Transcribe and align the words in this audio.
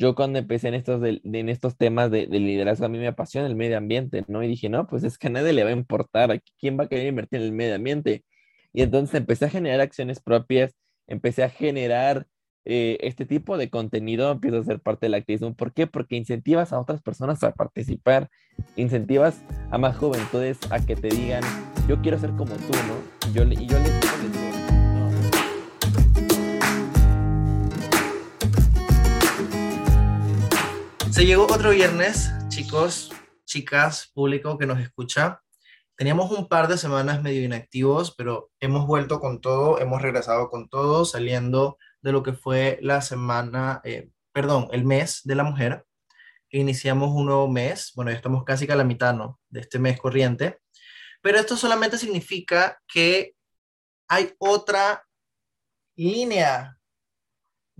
yo 0.00 0.14
cuando 0.14 0.38
empecé 0.38 0.68
en 0.68 0.74
estos, 0.74 1.02
en 1.04 1.48
estos 1.50 1.76
temas 1.76 2.10
de, 2.10 2.26
liderazgo, 2.26 2.86
a 2.86 2.88
mí 2.88 2.96
me 2.96 3.06
apasiona 3.06 3.46
el 3.46 3.54
medio 3.54 3.76
ambiente, 3.76 4.24
¿no? 4.28 4.42
Y 4.42 4.48
dije, 4.48 4.70
no, 4.70 4.86
pues 4.86 5.04
es 5.04 5.18
que 5.18 5.26
a 5.26 5.30
nadie 5.30 5.52
le 5.52 5.62
va 5.62 5.68
a 5.68 5.74
importar, 5.74 6.42
¿quién 6.58 6.78
va 6.80 6.84
a 6.84 6.88
querer 6.88 7.06
invertir 7.06 7.40
en 7.40 7.46
el 7.46 7.52
medio 7.52 7.74
ambiente? 7.74 8.24
Y 8.72 8.80
entonces 8.80 9.14
empecé 9.14 9.44
a 9.44 9.50
generar 9.50 9.80
acciones 9.82 10.18
propias, 10.22 10.74
empecé 11.06 11.42
a 11.42 11.50
generar 11.50 12.26
eh, 12.64 12.96
este 13.02 13.26
tipo 13.26 13.58
de 13.58 13.68
contenido, 13.68 14.32
empiezo 14.32 14.56
a 14.60 14.64
ser 14.64 14.80
parte 14.80 15.04
del 15.04 15.14
activismo. 15.14 15.54
¿Por 15.54 15.74
qué? 15.74 15.86
Porque 15.86 16.16
incentivas 16.16 16.72
a 16.72 16.80
otras 16.80 17.02
personas 17.02 17.44
a 17.44 17.52
participar, 17.52 18.30
incentivas 18.76 19.42
a 19.70 19.76
más 19.76 19.98
juventudes 19.98 20.58
a 20.70 20.80
que 20.80 20.96
te 20.96 21.08
digan, 21.08 21.42
yo 21.86 22.00
quiero 22.00 22.18
ser 22.18 22.30
como 22.30 22.54
tú, 22.54 22.72
¿no? 22.72 23.34
Yo, 23.34 23.42
y 23.44 23.66
yo 23.66 23.78
les 23.78 24.39
Se 31.10 31.26
llegó 31.26 31.42
otro 31.44 31.70
viernes, 31.70 32.30
chicos, 32.48 33.10
chicas, 33.44 34.10
público 34.14 34.56
que 34.56 34.66
nos 34.66 34.78
escucha. 34.78 35.42
Teníamos 35.96 36.30
un 36.30 36.48
par 36.48 36.68
de 36.68 36.78
semanas 36.78 37.20
medio 37.20 37.42
inactivos, 37.42 38.14
pero 38.14 38.50
hemos 38.60 38.86
vuelto 38.86 39.18
con 39.18 39.40
todo, 39.40 39.80
hemos 39.80 40.00
regresado 40.00 40.48
con 40.48 40.68
todo, 40.68 41.04
saliendo 41.04 41.78
de 42.00 42.12
lo 42.12 42.22
que 42.22 42.32
fue 42.32 42.78
la 42.80 43.02
semana, 43.02 43.80
eh, 43.82 44.10
perdón, 44.32 44.68
el 44.70 44.84
mes 44.84 45.22
de 45.24 45.34
la 45.34 45.42
mujer. 45.42 45.84
Iniciamos 46.50 47.10
un 47.10 47.26
nuevo 47.26 47.48
mes, 47.48 47.92
bueno, 47.96 48.12
ya 48.12 48.16
estamos 48.16 48.44
casi 48.44 48.70
a 48.70 48.76
la 48.76 48.84
mitad, 48.84 49.12
¿no? 49.12 49.40
De 49.48 49.60
este 49.60 49.80
mes 49.80 49.98
corriente. 50.00 50.60
Pero 51.22 51.38
esto 51.38 51.56
solamente 51.56 51.98
significa 51.98 52.80
que 52.86 53.34
hay 54.08 54.32
otra 54.38 55.04
línea 55.96 56.78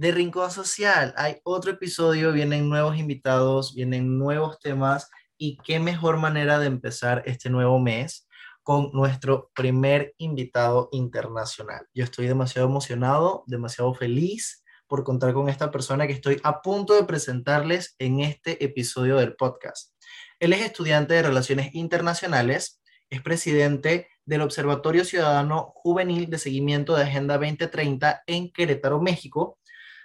de 0.00 0.12
Rincón 0.12 0.50
Social. 0.50 1.12
Hay 1.18 1.42
otro 1.44 1.72
episodio, 1.72 2.32
vienen 2.32 2.70
nuevos 2.70 2.96
invitados, 2.96 3.74
vienen 3.74 4.16
nuevos 4.18 4.58
temas 4.58 5.10
y 5.36 5.58
qué 5.58 5.78
mejor 5.78 6.16
manera 6.16 6.58
de 6.58 6.68
empezar 6.68 7.22
este 7.26 7.50
nuevo 7.50 7.78
mes 7.78 8.26
con 8.62 8.88
nuestro 8.94 9.50
primer 9.54 10.14
invitado 10.16 10.88
internacional. 10.92 11.86
Yo 11.92 12.02
estoy 12.02 12.28
demasiado 12.28 12.66
emocionado, 12.66 13.44
demasiado 13.46 13.92
feliz 13.92 14.64
por 14.86 15.04
contar 15.04 15.34
con 15.34 15.50
esta 15.50 15.70
persona 15.70 16.06
que 16.06 16.14
estoy 16.14 16.40
a 16.44 16.62
punto 16.62 16.94
de 16.94 17.04
presentarles 17.04 17.94
en 17.98 18.20
este 18.20 18.64
episodio 18.64 19.18
del 19.18 19.36
podcast. 19.36 19.92
Él 20.38 20.54
es 20.54 20.62
estudiante 20.62 21.12
de 21.12 21.24
Relaciones 21.24 21.74
Internacionales, 21.74 22.80
es 23.10 23.20
presidente 23.20 24.08
del 24.24 24.40
Observatorio 24.40 25.04
Ciudadano 25.04 25.72
Juvenil 25.74 26.30
de 26.30 26.38
Seguimiento 26.38 26.96
de 26.96 27.02
Agenda 27.02 27.36
2030 27.36 28.22
en 28.26 28.50
Querétaro, 28.50 29.02
México, 29.02 29.58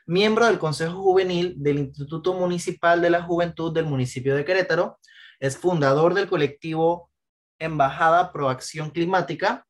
miembro 0.06 0.45
del 0.45 0.59
Consejo 0.59 1.02
Juvenil 1.02 1.56
del 1.58 1.80
Instituto 1.80 2.34
Municipal 2.34 3.02
de 3.02 3.09
la 3.09 3.23
Juventud 3.23 3.73
del 3.73 3.86
municipio 3.86 4.36
de 4.36 4.45
Querétaro, 4.45 5.00
es 5.39 5.58
fundador 5.58 6.14
del 6.14 6.28
colectivo 6.28 7.09
Embajada 7.59 8.31
Proacción 8.31 8.92
Climática 8.92 9.66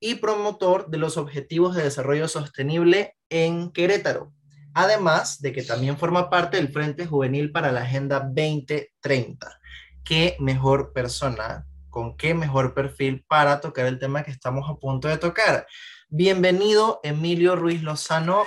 y 0.00 0.16
promotor 0.16 0.90
de 0.90 0.98
los 0.98 1.16
Objetivos 1.16 1.74
de 1.76 1.84
Desarrollo 1.84 2.28
Sostenible 2.28 3.16
en 3.30 3.70
Querétaro, 3.70 4.32
además 4.74 5.40
de 5.40 5.52
que 5.52 5.62
también 5.62 5.96
forma 5.96 6.30
parte 6.30 6.56
del 6.56 6.72
Frente 6.72 7.06
Juvenil 7.06 7.52
para 7.52 7.72
la 7.72 7.82
Agenda 7.82 8.20
2030. 8.20 9.60
¿Qué 10.04 10.36
mejor 10.40 10.92
persona, 10.92 11.66
con 11.90 12.16
qué 12.16 12.34
mejor 12.34 12.74
perfil 12.74 13.24
para 13.28 13.60
tocar 13.60 13.86
el 13.86 13.98
tema 13.98 14.24
que 14.24 14.30
estamos 14.32 14.68
a 14.68 14.74
punto 14.74 15.08
de 15.08 15.16
tocar? 15.16 15.66
Bienvenido, 16.08 17.00
Emilio 17.02 17.56
Ruiz 17.56 17.82
Lozano 17.82 18.44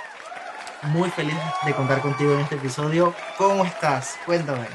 muy 0.88 1.10
feliz 1.10 1.34
de 1.66 1.74
contar 1.74 2.00
contigo 2.00 2.34
en 2.34 2.40
este 2.40 2.56
episodio. 2.56 3.14
¿Cómo 3.36 3.64
estás? 3.64 4.18
Cuéntame. 4.26 4.66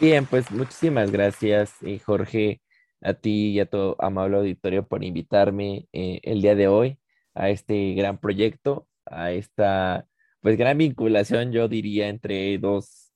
Bien, 0.00 0.24
pues 0.26 0.50
muchísimas 0.50 1.10
gracias, 1.10 1.74
eh, 1.82 1.98
Jorge, 1.98 2.62
a 3.02 3.14
ti 3.14 3.50
y 3.50 3.60
a 3.60 3.66
tu 3.66 3.96
amable 3.98 4.38
auditorio 4.38 4.86
por 4.86 5.04
invitarme 5.04 5.88
eh, 5.92 6.20
el 6.22 6.40
día 6.40 6.54
de 6.54 6.68
hoy 6.68 6.98
a 7.34 7.50
este 7.50 7.94
gran 7.94 8.18
proyecto, 8.18 8.88
a 9.04 9.32
esta 9.32 10.06
pues 10.40 10.56
gran 10.56 10.78
vinculación, 10.78 11.52
yo 11.52 11.68
diría, 11.68 12.08
entre 12.08 12.56
dos 12.58 13.12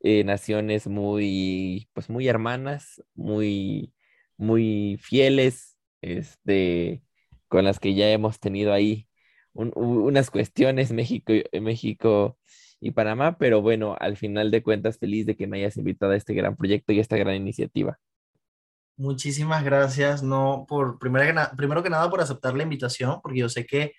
eh, 0.00 0.24
naciones 0.24 0.86
muy, 0.86 1.88
pues 1.92 2.08
muy 2.08 2.28
hermanas, 2.28 3.02
muy, 3.14 3.94
muy 4.36 4.98
fieles, 5.02 5.76
este, 6.00 7.02
con 7.48 7.64
las 7.64 7.78
que 7.78 7.94
ya 7.94 8.10
hemos 8.10 8.40
tenido 8.40 8.72
ahí 8.72 9.06
unas 9.54 10.30
cuestiones 10.30 10.92
México, 10.92 11.32
México 11.60 12.38
y 12.80 12.90
Panamá, 12.90 13.38
pero 13.38 13.62
bueno, 13.62 13.96
al 14.00 14.16
final 14.16 14.50
de 14.50 14.62
cuentas, 14.62 14.98
feliz 14.98 15.26
de 15.26 15.36
que 15.36 15.46
me 15.46 15.58
hayas 15.58 15.76
invitado 15.76 16.12
a 16.12 16.16
este 16.16 16.34
gran 16.34 16.56
proyecto 16.56 16.92
y 16.92 17.00
esta 17.00 17.16
gran 17.16 17.36
iniciativa. 17.36 17.98
Muchísimas 18.96 19.64
gracias, 19.64 20.22
no, 20.22 20.66
por 20.68 20.98
primero 20.98 21.24
que, 21.24 21.56
primero 21.56 21.82
que 21.82 21.90
nada 21.90 22.10
por 22.10 22.20
aceptar 22.20 22.54
la 22.54 22.62
invitación, 22.62 23.20
porque 23.22 23.38
yo 23.38 23.48
sé 23.48 23.66
que, 23.66 23.94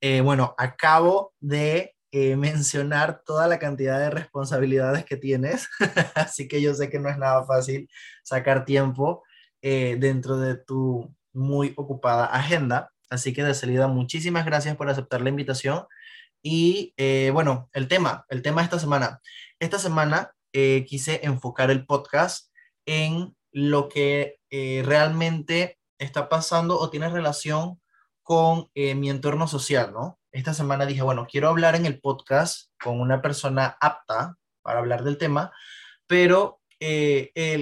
eh, 0.00 0.20
bueno, 0.20 0.54
acabo 0.56 1.34
de 1.40 1.94
eh, 2.12 2.36
mencionar 2.36 3.22
toda 3.24 3.46
la 3.46 3.58
cantidad 3.58 3.98
de 3.98 4.10
responsabilidades 4.10 5.04
que 5.04 5.16
tienes, 5.16 5.68
así 6.14 6.48
que 6.48 6.62
yo 6.62 6.74
sé 6.74 6.88
que 6.88 6.98
no 6.98 7.08
es 7.08 7.18
nada 7.18 7.44
fácil 7.44 7.88
sacar 8.22 8.64
tiempo 8.64 9.22
eh, 9.62 9.96
dentro 9.98 10.38
de 10.38 10.56
tu 10.56 11.14
muy 11.32 11.74
ocupada 11.76 12.26
agenda. 12.26 12.90
Así 13.10 13.32
que 13.32 13.42
de 13.42 13.54
salida, 13.54 13.88
muchísimas 13.88 14.44
gracias 14.44 14.76
por 14.76 14.88
aceptar 14.88 15.20
la 15.20 15.30
invitación. 15.30 15.86
Y 16.42 16.94
eh, 16.96 17.30
bueno, 17.32 17.68
el 17.72 17.88
tema, 17.88 18.24
el 18.28 18.42
tema 18.42 18.60
de 18.60 18.66
esta 18.66 18.78
semana. 18.78 19.20
Esta 19.58 19.78
semana 19.78 20.32
eh, 20.52 20.84
quise 20.86 21.20
enfocar 21.24 21.70
el 21.70 21.86
podcast 21.86 22.52
en 22.86 23.34
lo 23.50 23.88
que 23.88 24.38
eh, 24.50 24.82
realmente 24.84 25.78
está 25.98 26.28
pasando 26.28 26.78
o 26.78 26.90
tiene 26.90 27.08
relación 27.08 27.80
con 28.22 28.68
mi 28.74 29.08
entorno 29.08 29.48
social, 29.48 29.90
¿no? 29.94 30.18
Esta 30.32 30.52
semana 30.52 30.84
dije, 30.84 31.00
bueno, 31.00 31.26
quiero 31.28 31.48
hablar 31.48 31.76
en 31.76 31.86
el 31.86 31.98
podcast 31.98 32.70
con 32.78 33.00
una 33.00 33.22
persona 33.22 33.78
apta 33.80 34.36
para 34.60 34.80
hablar 34.80 35.02
del 35.02 35.16
tema, 35.16 35.50
pero 36.06 36.60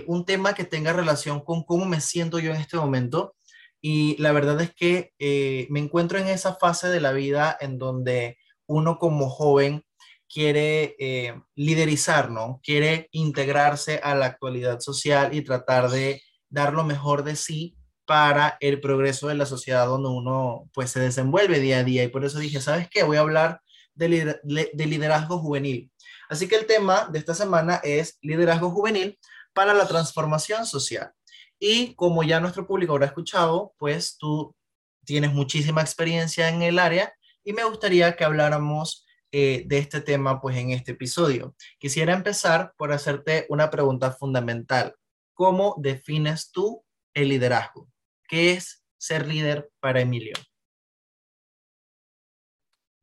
un 0.09 0.25
tema 0.27 0.55
que 0.55 0.65
tenga 0.65 0.93
relación 0.93 1.41
con 1.41 1.63
cómo 1.63 1.85
me 1.85 2.01
siento 2.01 2.41
yo 2.41 2.51
en 2.51 2.61
este 2.61 2.77
momento 2.77 3.37
y 3.81 4.17
la 4.21 4.33
verdad 4.33 4.61
es 4.61 4.75
que 4.75 5.13
eh, 5.19 5.67
me 5.71 5.81
encuentro 5.81 6.19
en 6.19 6.29
esa 6.29 6.55
fase 6.55 6.89
de 6.89 7.01
la 7.01 7.13
vida 7.13 7.57
en 7.61 7.79
donde 7.79 8.39
uno 8.67 8.99
como 8.99 9.29
joven 9.29 9.85
quiere 10.29 10.97
eh, 10.99 11.41
liderizar, 11.55 12.31
¿no? 12.31 12.61
Quiere 12.63 13.09
integrarse 13.13 14.01
a 14.03 14.15
la 14.15 14.27
actualidad 14.27 14.81
social 14.81 15.35
y 15.35 15.43
tratar 15.43 15.89
de 15.91 16.23
dar 16.49 16.73
lo 16.73 16.85
mejor 16.85 17.23
de 17.23 17.37
sí 17.37 17.77
para 18.07 18.57
el 18.61 18.81
progreso 18.81 19.29
de 19.29 19.35
la 19.35 19.47
sociedad 19.47 19.87
donde 19.87 20.09
uno 20.09 20.69
pues 20.73 20.91
se 20.91 21.01
desenvuelve 21.01 21.61
día 21.61 21.79
a 21.79 21.85
día. 21.85 22.05
Y 22.05 22.09
por 22.09 22.25
eso 22.25 22.39
dije, 22.39 22.61
¿sabes 22.61 22.89
qué? 22.91 23.03
Voy 23.03 23.17
a 23.17 23.21
hablar 23.21 23.61
de, 23.95 24.39
de 24.43 24.87
liderazgo 24.87 25.39
juvenil. 25.39 25.91
Así 26.29 26.49
que 26.49 26.57
el 26.57 26.67
tema 26.67 27.09
de 27.11 27.19
esta 27.19 27.35
semana 27.35 27.81
es 27.83 28.19
liderazgo 28.21 28.71
juvenil 28.71 29.19
para 29.53 29.75
la 29.75 29.87
transformación 29.87 30.67
social. 30.67 31.13
Y 31.59 31.95
como 31.95 32.23
ya 32.23 32.41
nuestro 32.41 32.67
público 32.67 32.93
habrá 32.93 33.07
escuchado, 33.07 33.75
pues 33.79 34.19
tú 34.19 34.55
tienes 35.05 35.33
muchísima 35.33 35.81
experiencia 35.81 36.49
en 36.49 36.63
el 36.63 36.79
área 36.79 37.15
y 37.45 37.53
me 37.53 37.65
gustaría 37.65 38.17
que 38.17 38.25
habláramos 38.25 39.07
eh, 39.33 39.65
de 39.67 39.79
este 39.79 40.01
tema 40.01 40.41
pues 40.41 40.57
en 40.57 40.71
este 40.71 40.93
episodio. 40.93 41.55
Quisiera 41.79 42.13
empezar 42.13 42.75
por 42.77 42.93
hacerte 42.93 43.47
una 43.49 43.71
pregunta 43.71 44.13
fundamental. 44.13 44.95
¿Cómo 45.35 45.77
defines 45.79 46.51
tú 46.51 46.85
el 47.15 47.29
liderazgo? 47.29 47.89
¿Qué 48.29 48.53
es 48.53 48.85
ser 48.99 49.27
líder 49.27 49.71
para 49.81 50.01
Emilio? 50.01 50.35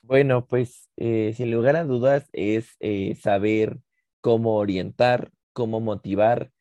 Bueno, 0.02 0.46
pues 0.46 0.90
eh, 0.98 1.34
sin 1.36 1.50
lugar 1.52 1.78
a 1.78 1.86
dudas 1.86 2.30
es 2.34 2.76
eh, 2.80 3.16
saber 3.16 3.80
cómo 4.20 4.58
orientar, 4.58 5.32
cómo 5.54 5.80
motivar, 5.80 6.52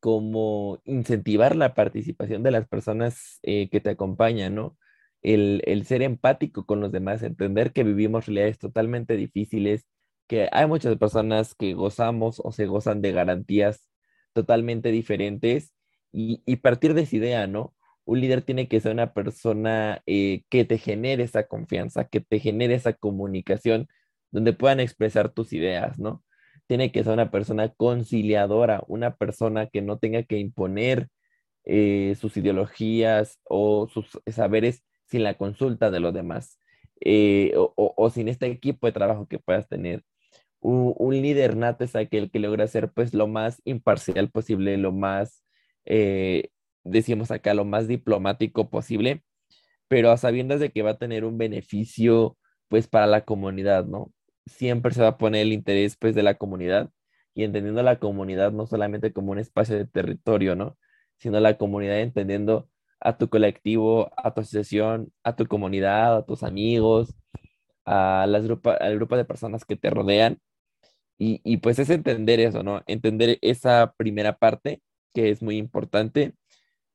como 0.00 0.80
incentivar 0.84 1.56
la 1.56 1.74
participación 1.74 2.42
de 2.42 2.50
las 2.52 2.68
personas 2.68 3.38
eh, 3.42 3.68
que 3.70 3.80
te 3.80 3.90
acompañan, 3.90 4.54
¿no? 4.54 4.76
El, 5.22 5.62
el, 5.66 5.84
ser 5.86 6.02
empático 6.02 6.64
con 6.66 6.80
los 6.80 6.92
demás, 6.92 7.22
entender 7.22 7.72
que 7.72 7.84
vivimos 7.84 8.26
realidades 8.26 8.58
totalmente 8.58 9.16
difíciles, 9.16 9.86
que 10.28 10.48
hay 10.52 10.66
muchas 10.66 10.96
personas 10.98 11.54
que 11.54 11.74
gozamos 11.74 12.40
o 12.44 12.52
se 12.52 12.66
gozan 12.66 13.02
de 13.02 13.12
garantías 13.12 13.88
totalmente 14.32 14.90
diferentes 14.92 15.74
y, 16.12 16.42
y 16.46 16.56
partir 16.56 16.94
de 16.94 17.02
esa 17.02 17.16
idea, 17.16 17.46
¿no? 17.46 17.74
Un 18.04 18.20
líder 18.20 18.42
tiene 18.42 18.68
que 18.68 18.80
ser 18.80 18.92
una 18.92 19.12
persona 19.12 20.02
eh, 20.06 20.44
que 20.48 20.64
te 20.64 20.78
genere 20.78 21.24
esa 21.24 21.46
confianza, 21.48 22.06
que 22.08 22.20
te 22.20 22.38
genere 22.40 22.74
esa 22.74 22.92
comunicación, 22.94 23.88
donde 24.30 24.52
puedan 24.52 24.80
expresar 24.80 25.30
tus 25.30 25.52
ideas, 25.52 25.98
¿no? 25.98 26.22
Tiene 26.68 26.92
que 26.92 27.04
ser 27.04 27.14
una 27.14 27.30
persona 27.32 27.70
conciliadora, 27.70 28.84
una 28.88 29.16
persona 29.16 29.66
que 29.68 29.82
no 29.82 29.98
tenga 29.98 30.22
que 30.24 30.38
imponer 30.38 31.08
eh, 31.64 32.16
sus 32.20 32.36
ideologías 32.36 33.40
o 33.44 33.88
sus 33.88 34.20
saberes 34.26 34.84
sin 35.06 35.24
la 35.24 35.34
consulta 35.34 35.90
de 35.90 36.00
los 36.00 36.14
demás 36.14 36.58
eh, 37.00 37.54
o, 37.56 38.10
sin 38.10 38.28
este 38.28 38.46
equipo 38.46 38.86
de 38.86 38.92
trabajo 38.92 39.26
que 39.28 39.38
puedas 39.38 39.68
tener. 39.68 40.04
un, 40.60 41.22
líder 41.22 41.56
nato 41.56 41.84
es 41.84 41.96
aquel 41.96 42.30
que 42.30 42.40
logra 42.40 42.66
ser 42.68 42.92
pues 42.92 43.14
lo 43.14 43.28
más 43.28 43.62
imparcial 43.64 44.30
posible, 44.30 44.76
lo 44.78 44.92
más, 44.92 45.44
eh, 45.86 46.50
decimos 46.84 47.30
acá, 47.30 47.54
lo 47.54 47.64
más 47.64 47.88
diplomático 47.88 48.70
posible, 48.70 49.22
pero 49.88 50.10
a 50.12 50.16
sabiendas 50.18 50.60
de 50.60 50.70
que 50.72 50.82
va 50.82 50.92
a 50.92 50.98
tener 50.98 51.24
un 51.24 51.38
beneficio 51.38 52.38
pues 52.68 52.88
para 52.88 53.06
la 53.06 53.24
comunidad, 53.24 53.86
¿no? 53.86 54.12
Siempre 54.48 54.94
se 54.94 55.02
va 55.02 55.08
a 55.08 55.18
poner 55.18 55.42
el 55.42 55.52
interés 55.52 55.96
pues 55.96 56.14
de 56.14 56.22
la 56.22 56.34
comunidad 56.34 56.90
y 57.34 57.44
entendiendo 57.44 57.82
la 57.82 57.98
comunidad 58.00 58.52
no 58.52 58.66
solamente 58.66 59.12
como 59.12 59.32
un 59.32 59.38
espacio 59.38 59.76
de 59.76 59.86
territorio, 59.86 60.56
¿no? 60.56 60.76
Sino 61.18 61.40
la 61.40 61.56
comunidad 61.58 62.00
entendiendo 62.00 62.68
a 63.00 63.16
tu 63.18 63.28
colectivo, 63.28 64.10
a 64.16 64.34
tu 64.34 64.40
asociación, 64.42 65.12
a 65.22 65.36
tu 65.36 65.46
comunidad, 65.46 66.16
a 66.18 66.26
tus 66.26 66.42
amigos, 66.42 67.14
a 67.84 68.26
las 68.28 68.44
al 68.80 68.96
grupo 68.96 69.16
de 69.16 69.24
personas 69.24 69.64
que 69.64 69.76
te 69.76 69.90
rodean. 69.90 70.40
Y, 71.18 71.40
y 71.44 71.58
pues 71.58 71.78
es 71.78 71.90
entender 71.90 72.40
eso, 72.40 72.62
¿no? 72.62 72.82
Entender 72.86 73.38
esa 73.42 73.94
primera 73.96 74.38
parte 74.38 74.82
que 75.14 75.30
es 75.30 75.42
muy 75.42 75.56
importante. 75.58 76.34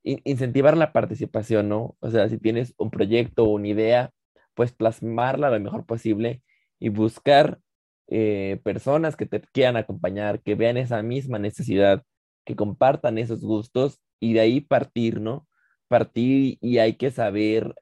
incentivar 0.03 0.77
la 0.77 0.93
participación, 0.93 1.69
¿no? 1.69 1.97
O 2.01 2.11
sea, 2.11 2.29
si 2.29 2.37
tienes 2.39 2.73
un 2.77 2.91
proyecto 2.91 3.45
o 3.45 3.49
una 3.49 3.69
idea, 3.69 4.11
pues 4.55 4.73
plasmarla 4.73 5.49
lo 5.49 5.59
mejor 5.59 5.85
posible 5.85 6.43
y 6.79 6.89
buscar 6.89 7.59
eh, 8.07 8.59
personas 8.63 9.15
que 9.15 9.25
te 9.25 9.41
quieran 9.41 9.77
acompañar, 9.77 10.41
que 10.41 10.55
vean 10.55 10.77
esa 10.77 11.01
misma 11.01 11.39
necesidad, 11.39 12.03
que 12.45 12.55
compartan 12.55 13.17
esos 13.17 13.41
gustos 13.41 13.99
y 14.19 14.33
de 14.33 14.41
ahí 14.41 14.61
partir, 14.61 15.21
¿no? 15.21 15.47
Partir 15.87 16.57
y 16.61 16.77
hay 16.79 16.95
que 16.95 17.11
saber 17.11 17.75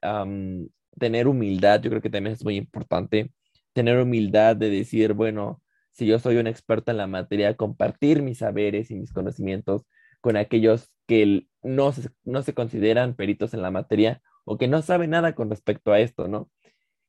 tener 0.98 1.26
humildad, 1.28 1.80
yo 1.82 1.90
creo 1.90 2.02
que 2.02 2.10
también 2.10 2.34
es 2.34 2.44
muy 2.44 2.56
importante, 2.56 3.32
tener 3.72 3.98
humildad 3.98 4.56
de 4.56 4.70
decir, 4.70 5.14
bueno, 5.14 5.62
si 5.92 6.06
yo 6.06 6.18
soy 6.18 6.36
un 6.36 6.46
experto 6.46 6.90
en 6.90 6.98
la 6.98 7.06
materia, 7.06 7.56
compartir 7.56 8.22
mis 8.22 8.38
saberes 8.38 8.90
y 8.90 8.96
mis 8.96 9.12
conocimientos 9.12 9.82
con 10.20 10.36
aquellos 10.36 10.90
que 11.06 11.46
no 11.62 11.92
se, 11.92 12.08
no 12.24 12.42
se 12.42 12.54
consideran 12.54 13.14
peritos 13.14 13.54
en 13.54 13.62
la 13.62 13.70
materia 13.70 14.22
o 14.44 14.58
que 14.58 14.68
no 14.68 14.82
saben 14.82 15.10
nada 15.10 15.34
con 15.34 15.50
respecto 15.50 15.92
a 15.92 16.00
esto, 16.00 16.28
¿no? 16.28 16.50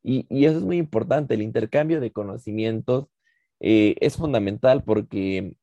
Y, 0.04 0.28
eso 0.46 0.58
es 0.60 0.64
muy 0.64 0.78
importante, 0.78 1.34
el 1.36 1.42
intercambio 1.42 2.02
de 2.02 2.12
conocimientos 2.12 3.08
eh, 3.60 3.96
es 4.02 4.18
fundamental 4.18 4.84
porque 4.84 5.56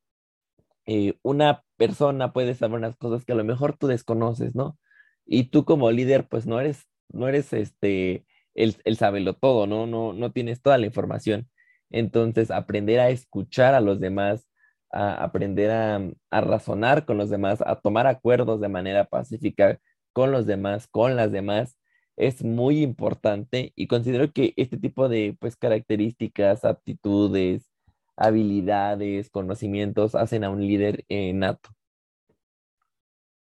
eh, 0.86 1.18
una 1.22 1.64
persona 1.76 2.32
puede 2.32 2.54
saber 2.54 2.78
unas 2.78 2.96
cosas 2.96 3.24
que 3.24 3.32
a 3.32 3.36
lo 3.36 3.44
mejor 3.44 3.76
tú 3.76 3.86
desconoces, 3.86 4.54
¿no? 4.54 4.78
Y 5.26 5.44
tú 5.50 5.64
como 5.64 5.90
líder, 5.90 6.28
pues 6.28 6.46
no 6.46 6.60
eres, 6.60 6.86
no 7.10 7.28
eres 7.28 7.52
este, 7.52 8.26
el, 8.54 8.76
el 8.84 8.96
saberlo 8.96 9.34
todo, 9.34 9.66
¿no? 9.66 9.86
¿no? 9.86 10.12
No 10.12 10.32
tienes 10.32 10.62
toda 10.62 10.78
la 10.78 10.86
información. 10.86 11.48
Entonces, 11.90 12.50
aprender 12.50 13.00
a 13.00 13.10
escuchar 13.10 13.74
a 13.74 13.80
los 13.80 14.00
demás, 14.00 14.48
a 14.90 15.22
aprender 15.24 15.70
a 15.70 16.40
razonar 16.40 17.04
con 17.06 17.18
los 17.18 17.30
demás, 17.30 17.62
a 17.66 17.76
tomar 17.80 18.06
acuerdos 18.06 18.60
de 18.60 18.68
manera 18.68 19.04
pacífica 19.06 19.78
con 20.12 20.32
los 20.32 20.46
demás, 20.46 20.88
con 20.88 21.16
las 21.16 21.32
demás, 21.32 21.79
es 22.20 22.44
muy 22.44 22.82
importante 22.82 23.72
y 23.74 23.86
considero 23.86 24.30
que 24.32 24.52
este 24.56 24.76
tipo 24.76 25.08
de 25.08 25.36
pues 25.40 25.56
características, 25.56 26.64
aptitudes, 26.64 27.70
habilidades, 28.16 29.30
conocimientos 29.30 30.14
hacen 30.14 30.44
a 30.44 30.50
un 30.50 30.60
líder 30.60 31.04
eh, 31.08 31.32
nato. 31.32 31.70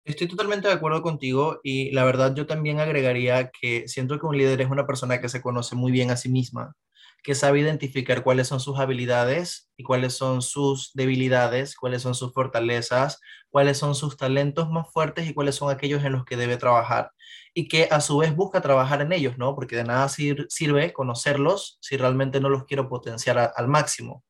Estoy 0.06 0.28
totalmente 0.28 0.68
de 0.68 0.74
acuerdo 0.76 1.02
contigo 1.02 1.60
y 1.64 1.92
la 1.92 2.06
verdad 2.06 2.36
yo 2.36 2.46
también 2.46 2.80
agregaría 2.80 3.50
que 3.50 3.88
siento 3.88 4.20
que 4.20 4.28
un 4.28 4.38
líder 4.38 4.62
es 4.62 4.70
una 4.70 4.86
persona 4.86 5.20
que 5.20 5.30
se 5.30 5.42
conoce 5.42 5.76
muy 5.76 5.92
bien 5.92 6.12
a 6.12 6.18
sí 6.18 6.30
misma, 6.30 6.76
que 7.24 7.36
sabe 7.36 7.60
identificar 7.60 8.24
cuáles 8.24 8.48
son 8.48 8.60
sus 8.60 8.80
habilidades 8.80 9.70
y 9.78 9.84
cuáles 9.84 10.14
son 10.14 10.42
sus 10.42 10.92
debilidades, 10.94 11.76
cuáles 11.76 12.02
son 12.02 12.16
sus 12.16 12.34
fortalezas, 12.34 13.20
cuáles 13.50 13.78
son 13.78 13.96
sus 13.96 14.18
talentos 14.18 14.70
más 14.70 14.92
fuertes 14.92 15.28
y 15.28 15.34
cuáles 15.34 15.56
son 15.56 15.72
aquellos 15.72 16.04
en 16.04 16.14
los 16.14 16.26
que 16.26 16.38
debe 16.38 16.58
trabajar. 16.58 17.12
Y 17.54 17.68
que 17.68 17.88
a 17.92 18.02
su 18.02 18.18
vez 18.18 18.36
busca 18.36 18.62
trabajar 18.62 19.02
en 19.02 19.12
ellos, 19.12 19.38
¿no? 19.38 19.56
Porque 19.56 19.76
de 19.76 19.84
nada 19.84 20.08
sirve 20.10 20.94
conocerlos 20.94 21.78
si 21.82 21.98
realmente 21.98 22.40
no 22.40 22.50
los 22.50 22.66
quiero 22.66 22.88
potenciar 22.90 23.54
al 23.56 23.68
máximo. 23.68 24.24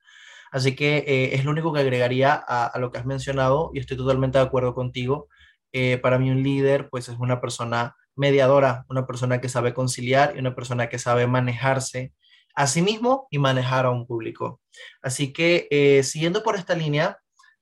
Así 0.51 0.75
que 0.75 0.97
eh, 1.07 1.36
es 1.36 1.45
lo 1.45 1.51
único 1.51 1.74
que 1.74 1.81
agregaría 1.81 2.33
a, 2.33 2.77
lo 2.80 2.91
que 2.91 2.97
has 2.97 3.06
mencionado 3.06 3.71
y 3.74 3.80
estoy 3.80 3.97
totalmente 3.97 4.39
de 4.39 4.45
acuerdo 4.45 4.74
contigo. 4.74 5.27
Eh, 5.71 6.00
para 6.00 6.18
mí 6.18 6.31
un 6.31 6.41
líder 6.41 6.89
pues 6.89 7.09
es 7.09 7.18
una 7.19 7.39
persona 7.39 7.95
mediadora, 8.15 8.86
una 8.89 9.06
persona 9.06 9.39
que 9.41 9.50
sabe 9.50 9.74
conciliar 9.74 10.33
y 10.36 10.39
una 10.39 10.56
persona 10.56 10.89
que 10.89 10.97
sabe 10.97 11.27
manejarse 11.27 12.13
a 12.56 12.68
mismo 12.81 13.28
y 13.30 13.40
manejar 13.40 13.86
a 13.86 13.92
un 13.92 14.06
público. 14.06 14.62
Así 15.01 15.31
que 15.34 15.68
eh, 15.72 16.04
siguiendo 16.04 16.44
por 16.44 16.56
esta 16.56 16.75
línea, 16.75 17.18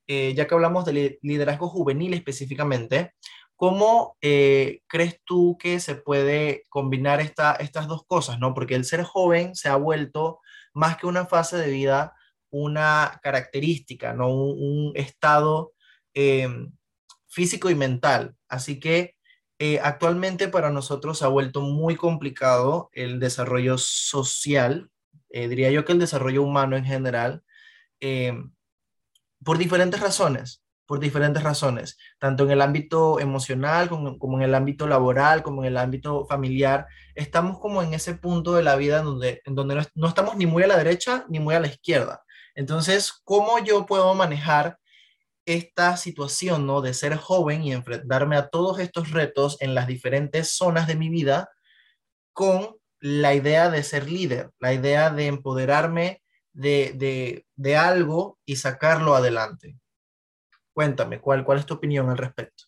ya 0.09 0.47
que 0.47 0.55
hablamos 0.55 0.85
de 0.85 1.19
liderazgo 1.21 1.67
juvenil 1.67 2.13
específicamente, 2.13 3.11
¿cómo 3.57 4.15
crees 4.21 5.19
tú 5.25 5.57
que 5.59 5.81
se 5.81 5.95
puede 5.95 6.63
combinar 6.69 7.19
esta, 7.19 7.55
estas 7.55 7.87
dos 7.87 8.05
cosas? 8.07 8.39
¿no? 8.39 8.53
Porque 8.53 8.75
el 8.75 8.85
ser 8.85 9.03
joven 9.03 9.53
se 9.53 9.67
ha 9.67 9.75
vuelto 9.75 10.39
más 10.77 10.95
que 10.95 11.07
una 11.07 11.25
fase 11.25 11.57
de 11.57 11.71
vida, 11.71 12.15
una 12.49 13.19
característica, 13.21 14.13
¿no? 14.13 14.29
un, 14.29 14.91
estado 14.95 15.73
em, 16.13 16.71
físico 17.27 17.69
y 17.69 17.75
mental. 17.75 18.35
Así 18.47 18.79
que 18.79 19.15
eh, 19.59 19.79
actualmente 19.81 20.47
para 20.47 20.69
nosotros 20.69 21.23
ha 21.23 21.27
vuelto 21.27 21.61
muy 21.61 21.95
complicado 21.95 22.89
el 22.93 23.19
desarrollo 23.19 23.77
social, 23.77 24.89
eh, 25.29 25.47
diría 25.47 25.71
yo 25.71 25.85
que 25.85 25.93
el 25.93 25.99
desarrollo 25.99 26.43
humano 26.43 26.77
en 26.77 26.85
general, 26.85 27.43
em, 27.99 28.51
por 29.43 29.57
diferentes 29.57 29.99
razones 29.99 30.63
por 30.87 30.99
diferentes 30.99 31.43
razones, 31.43 31.97
tanto 32.17 32.45
en 32.45 32.51
el 32.51 32.61
ámbito 32.61 33.19
emocional 33.19 33.89
como, 33.89 34.37
en 34.37 34.41
el 34.41 34.55
ámbito 34.55 34.87
laboral, 34.87 35.43
como 35.43 35.61
en 35.61 35.67
el 35.67 35.77
ámbito 35.77 36.25
familiar. 36.25 36.87
Estamos 37.13 37.59
como 37.59 37.83
en 37.83 37.93
ese 37.93 38.15
punto 38.15 38.53
de 38.53 38.63
la 38.63 38.77
vida 38.77 39.03
donde, 39.03 39.41
donde 39.45 39.75
no, 39.75 39.81
no, 39.95 40.07
estamos 40.07 40.37
ni 40.37 40.45
muy 40.45 40.63
a 40.63 40.67
la 40.67 40.77
derecha 40.77 41.25
ni 41.27 41.39
muy 41.39 41.55
a 41.55 41.59
la 41.59 41.67
izquierda. 41.67 42.23
Entonces, 42.55 43.11
¿cómo 43.25 43.59
yo 43.59 43.85
puedo 43.85 44.13
manejar 44.15 44.79
esta 45.47 45.95
situación, 45.95 46.67
¿no? 46.67 46.81
De 46.81 46.93
ser 46.93 47.15
joven 47.15 47.63
y 47.63 47.73
enfrentarme 47.73 48.35
a 48.35 48.49
todos 48.49 48.79
estos 48.79 49.11
retos 49.11 49.57
en 49.61 49.73
las 49.73 49.87
diferentes 49.87 50.51
zonas 50.51 50.87
de 50.87 50.95
mi 50.95 51.09
vida 51.09 51.49
con 52.33 52.75
la 52.99 53.33
idea 53.33 53.69
de 53.69 53.81
ser 53.81 54.11
líder, 54.11 54.51
la 54.59 54.73
idea 54.73 55.09
de 55.09 55.27
empoderarme 55.27 56.21
de, 56.51 56.93
de, 56.95 57.45
de 57.55 57.75
algo 57.77 58.37
y 58.45 58.57
sacarlo 58.57 59.15
adelante. 59.15 59.77
Cuéntame, 60.73 61.21
¿cuál, 61.21 61.45
cuál 61.45 61.59
es 61.59 61.65
tu 61.65 61.75
opinión 61.75 62.09
al 62.09 62.17
respecto? 62.17 62.65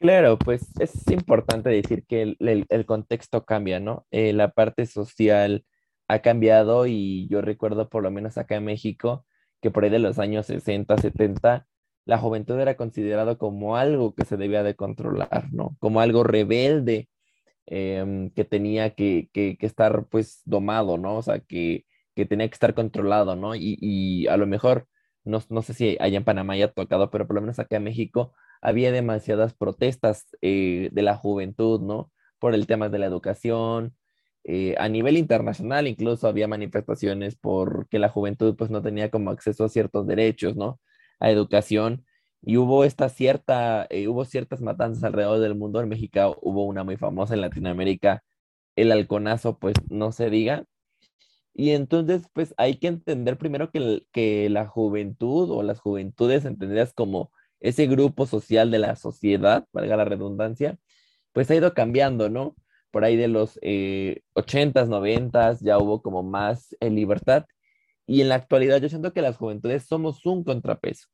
Claro, 0.00 0.38
pues 0.38 0.68
es 0.80 1.08
importante 1.10 1.70
decir 1.70 2.04
que 2.06 2.22
el, 2.22 2.66
el, 2.68 2.86
contexto 2.86 3.44
cambia, 3.44 3.80
¿no? 3.80 4.06
Eh, 4.10 4.32
la 4.32 4.50
parte 4.50 4.86
social 4.86 5.64
ha 6.08 6.20
cambiado 6.20 6.86
y 6.86 7.28
yo 7.28 7.42
recuerdo 7.42 7.88
por 7.88 8.02
lo 8.02 8.10
menos 8.10 8.38
acá 8.38 8.56
en 8.56 8.64
México 8.64 9.24
que 9.60 9.70
por 9.70 9.84
ahí 9.84 9.90
de 9.90 9.98
los 9.98 10.18
años 10.18 10.46
60, 10.46 10.98
70, 10.98 11.66
la 12.04 12.18
juventud 12.18 12.58
era 12.58 12.76
considerado 12.76 13.38
como 13.38 13.76
algo 13.76 14.14
que 14.14 14.24
se 14.24 14.36
debía 14.36 14.62
de 14.62 14.74
controlar, 14.76 15.52
¿no? 15.52 15.76
Como 15.80 16.00
algo 16.00 16.24
rebelde 16.24 17.08
em, 17.66 18.30
que 18.30 18.44
tenía 18.44 18.94
que, 18.94 19.28
que, 19.32 19.58
que, 19.58 19.66
estar 19.66 20.06
pues 20.08 20.40
domado, 20.46 20.98
¿no? 20.98 21.16
O 21.18 21.22
sea, 21.22 21.40
que, 21.40 21.84
que 22.14 22.26
tenía 22.26 22.48
que 22.48 22.54
estar 22.54 22.74
controlado, 22.74 23.36
¿no? 23.36 23.54
Y, 23.54 23.76
y 23.80 24.26
a 24.28 24.36
lo 24.38 24.46
mejor, 24.46 24.86
no, 25.24 25.42
no, 25.50 25.62
sé 25.62 25.74
si 25.74 25.96
allá 26.00 26.16
en 26.18 26.24
Panamá 26.24 26.54
haya 26.54 26.72
tocado, 26.72 27.10
pero 27.10 27.26
por 27.26 27.36
lo 27.36 27.42
menos 27.42 27.58
acá 27.58 27.76
en 27.76 27.84
México 27.84 28.32
había 28.62 28.92
demasiadas 28.92 29.54
protestas 29.54 30.26
eh, 30.40 30.88
de 30.92 31.02
la 31.02 31.16
juventud, 31.16 31.80
¿no? 31.82 32.10
Por 32.38 32.54
el 32.54 32.66
tema 32.66 32.88
de 32.88 32.98
la 33.00 33.06
educación, 33.06 33.94
eh, 34.50 34.74
a 34.78 34.88
nivel 34.88 35.18
internacional 35.18 35.86
incluso 35.86 36.26
había 36.26 36.48
manifestaciones 36.48 37.36
porque 37.36 37.98
la 37.98 38.08
juventud 38.08 38.56
pues 38.56 38.70
no 38.70 38.80
tenía 38.80 39.10
como 39.10 39.30
acceso 39.30 39.64
a 39.66 39.68
ciertos 39.68 40.06
derechos, 40.06 40.56
¿no? 40.56 40.80
A 41.20 41.30
educación. 41.30 42.06
Y 42.40 42.56
hubo 42.56 42.84
esta 42.84 43.10
cierta, 43.10 43.86
eh, 43.90 44.08
hubo 44.08 44.24
ciertas 44.24 44.62
matanzas 44.62 45.04
alrededor 45.04 45.40
del 45.40 45.54
mundo. 45.54 45.80
En 45.82 45.90
México 45.90 46.38
hubo 46.40 46.64
una 46.64 46.82
muy 46.82 46.96
famosa 46.96 47.34
en 47.34 47.42
Latinoamérica, 47.42 48.22
el 48.76 48.92
halconazo, 48.92 49.58
pues 49.58 49.74
no 49.90 50.12
se 50.12 50.30
diga. 50.30 50.64
Y 51.54 51.72
entonces, 51.72 52.22
pues 52.32 52.54
hay 52.56 52.78
que 52.78 52.88
entender 52.88 53.36
primero 53.38 53.70
que, 53.70 54.06
que 54.12 54.48
la 54.48 54.66
juventud 54.66 55.50
o 55.50 55.62
las 55.62 55.80
juventudes 55.80 56.44
entendidas 56.46 56.94
como 56.94 57.32
ese 57.60 57.86
grupo 57.86 58.26
social 58.26 58.70
de 58.70 58.78
la 58.78 58.96
sociedad, 58.96 59.66
valga 59.72 59.96
la 59.96 60.04
redundancia, 60.06 60.78
pues 61.32 61.50
ha 61.50 61.56
ido 61.56 61.74
cambiando, 61.74 62.30
¿no? 62.30 62.56
Por 62.90 63.04
ahí 63.04 63.16
de 63.16 63.28
los 63.28 63.58
eh, 63.62 64.22
80s, 64.34 64.88
90s, 64.88 65.60
ya 65.62 65.78
hubo 65.78 66.02
como 66.02 66.22
más 66.22 66.76
eh, 66.80 66.90
libertad. 66.90 67.46
Y 68.06 68.22
en 68.22 68.28
la 68.30 68.36
actualidad 68.36 68.80
yo 68.80 68.88
siento 68.88 69.12
que 69.12 69.22
las 69.22 69.36
juventudes 69.36 69.84
somos 69.86 70.24
un 70.26 70.44
contrapeso. 70.44 71.08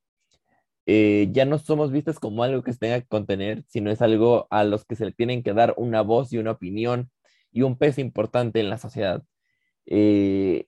Eh, 0.86 1.28
ya 1.32 1.44
no 1.46 1.58
somos 1.58 1.92
vistas 1.92 2.18
como 2.20 2.44
algo 2.44 2.62
que 2.62 2.72
se 2.72 2.78
tenga 2.78 3.00
que 3.00 3.06
contener, 3.06 3.64
sino 3.68 3.90
es 3.90 4.02
algo 4.02 4.46
a 4.50 4.64
los 4.64 4.84
que 4.84 4.96
se 4.96 5.06
le 5.06 5.12
tienen 5.12 5.42
que 5.42 5.54
dar 5.54 5.74
una 5.78 6.02
voz 6.02 6.32
y 6.32 6.38
una 6.38 6.52
opinión 6.52 7.10
y 7.52 7.62
un 7.62 7.78
peso 7.78 8.00
importante 8.00 8.60
en 8.60 8.70
la 8.70 8.78
sociedad. 8.78 9.22
Eh, 9.86 10.66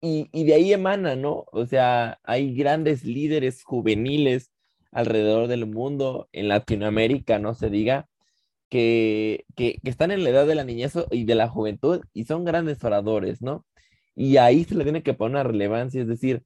y, 0.00 0.44
de 0.44 0.54
ahí 0.54 0.72
emana, 0.72 1.16
¿no? 1.16 1.46
O 1.52 1.66
sea, 1.66 2.18
hay 2.24 2.54
grandes 2.54 3.04
líderes 3.04 3.64
juveniles 3.64 4.52
alrededor 4.92 5.48
del 5.48 5.66
mundo, 5.66 6.28
en 6.32 6.48
Latinoamérica, 6.48 7.38
no 7.38 7.54
se 7.54 7.70
diga, 7.70 8.08
que, 8.74 9.44
están 9.84 10.10
en 10.10 10.24
la 10.24 10.30
edad 10.30 10.46
de 10.46 10.56
la 10.56 10.64
niñez 10.64 10.94
y 11.12 11.24
de 11.24 11.34
la 11.36 11.48
juventud 11.48 12.00
y 12.12 12.24
son 12.24 12.44
grandes 12.44 12.82
oradores, 12.82 13.40
¿no? 13.40 13.64
Y 14.16 14.36
ahí 14.38 14.64
se 14.64 14.74
le 14.74 14.84
tiene 14.84 15.02
que 15.04 15.14
poner 15.14 15.32
una 15.36 15.42
relevancia, 15.44 16.02
es 16.02 16.08
decir, 16.08 16.42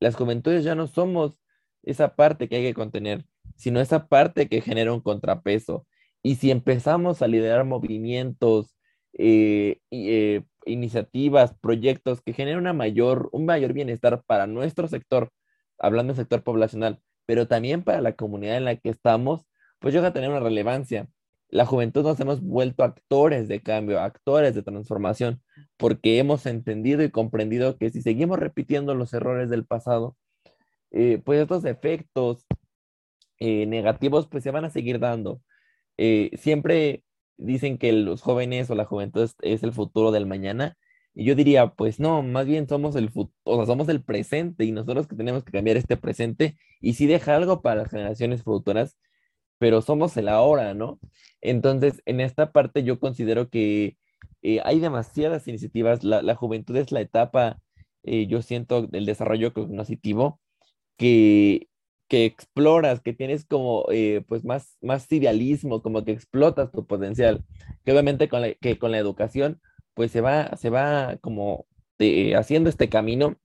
las 0.00 0.16
juventudes 0.16 0.64
ya 0.64 0.74
no 0.74 0.86
somos 0.86 1.40
esa 1.82 2.14
parte 2.14 2.48
que 2.48 2.56
hay 2.56 2.62
que 2.62 2.74
contener, 2.74 3.24
sino 3.56 3.80
esa 3.80 4.08
parte 4.08 4.48
que 4.48 4.60
genera 4.60 4.92
un 4.92 5.00
contrapeso. 5.00 5.86
Y 6.22 6.36
si 6.36 6.50
empezamos 6.50 7.22
a 7.22 7.28
liderar 7.28 7.64
movimientos, 7.64 8.76
eh, 9.14 9.78
eh, 9.90 10.42
iniciativas, 10.66 11.54
proyectos 11.60 12.20
que 12.22 12.34
generen 12.34 12.60
una 12.60 12.72
mayor, 12.74 13.28
un 13.32 13.46
mayor 13.46 13.72
bienestar 13.72 14.22
para 14.26 14.46
nuestro 14.46 14.88
sector, 14.88 15.30
hablando 15.78 16.12
del 16.12 16.22
sector 16.22 16.42
poblacional, 16.44 17.00
pero 17.26 17.48
también 17.48 17.82
para 17.82 18.00
la 18.02 18.14
comunidad 18.14 18.58
en 18.58 18.66
la 18.66 18.76
que 18.76 18.90
estamos, 18.90 19.46
pues 19.80 19.94
llega 19.94 20.08
a 20.08 20.12
tener 20.12 20.30
una 20.30 20.40
relevancia. 20.40 21.08
La 21.52 21.66
juventud 21.66 22.02
nos 22.02 22.18
hemos 22.18 22.40
vuelto 22.40 22.82
actores 22.82 23.46
de 23.46 23.60
cambio, 23.62 24.00
actores 24.00 24.54
de 24.54 24.62
transformación, 24.62 25.42
porque 25.76 26.18
hemos 26.18 26.46
entendido 26.46 27.02
y 27.04 27.10
comprendido 27.10 27.76
que 27.76 27.90
si 27.90 28.00
seguimos 28.00 28.38
repitiendo 28.38 28.94
los 28.94 29.12
errores 29.12 29.50
del 29.50 29.66
pasado, 29.66 30.16
eh, 30.92 31.20
pues 31.24 31.40
estos 31.42 31.66
efectos 31.66 32.46
eh, 33.38 33.66
negativos 33.66 34.28
pues 34.28 34.44
se 34.44 34.50
van 34.50 34.64
a 34.64 34.70
seguir 34.70 34.98
dando. 34.98 35.42
Eh, 35.98 36.30
siempre 36.38 37.04
dicen 37.36 37.78
que 37.78 37.92
los 37.92 38.22
jóvenes 38.22 38.70
o 38.70 38.74
la 38.74 38.86
juventud 38.86 39.28
es, 39.42 39.62
el 39.62 39.72
futuro 39.72 40.10
del 40.12 40.26
mañana. 40.26 40.76
Y 41.14 41.24
yo 41.26 41.34
diría, 41.34 41.74
pues 41.74 42.00
no, 42.00 42.22
más 42.22 42.46
bien 42.46 42.68
somos 42.68 42.96
el 42.96 43.10
futuro, 43.10 43.56
sea, 43.58 43.66
somos 43.66 43.88
el 43.90 44.02
presente 44.02 44.64
y 44.64 44.72
nosotros 44.72 45.06
que 45.06 45.16
tenemos 45.16 45.44
que 45.44 45.52
cambiar 45.52 45.76
este 45.76 45.98
presente 45.98 46.56
y 46.80 46.94
sí 46.94 47.06
deja 47.06 47.36
algo 47.36 47.60
para 47.62 47.82
las 47.82 47.90
generaciones 47.90 48.42
futuras, 48.42 48.96
pero 49.62 49.80
somos 49.80 50.16
el 50.16 50.28
ahora, 50.28 50.74
¿no? 50.74 50.98
Entonces, 51.40 52.02
en 52.04 52.20
esta 52.20 52.50
parte 52.50 52.82
yo 52.82 52.98
considero 52.98 53.48
que 53.48 53.96
hay 54.64 54.80
demasiadas 54.80 55.46
iniciativas, 55.46 56.02
la, 56.02 56.20
la, 56.20 56.34
juventud 56.34 56.76
es 56.76 56.90
la 56.90 57.00
etapa, 57.00 57.60
yo 58.02 58.42
siento, 58.42 58.88
del 58.88 59.06
desarrollo 59.06 59.52
cognitivo 59.54 60.40
que, 60.96 61.68
que 62.08 62.24
exploras, 62.24 63.00
que 63.02 63.12
tienes 63.12 63.44
como 63.44 63.86
eh, 63.92 64.24
pues 64.26 64.44
más, 64.44 64.76
más 64.82 65.10
idealismo, 65.12 65.80
como 65.80 66.04
que 66.04 66.10
explotas 66.10 66.72
tu 66.72 66.84
potencial, 66.84 67.44
que 67.84 67.92
obviamente 67.92 68.28
con 68.28 68.42
la, 68.42 68.54
que 68.54 68.78
con 68.80 68.90
la 68.90 68.98
educación 68.98 69.60
pues 69.94 70.10
se 70.10 70.20
va, 70.20 70.56
se 70.56 70.70
va 70.70 71.18
como 71.20 71.66
eh, 72.00 72.34
haciendo 72.34 72.68
este 72.68 72.88
camino 72.88 73.36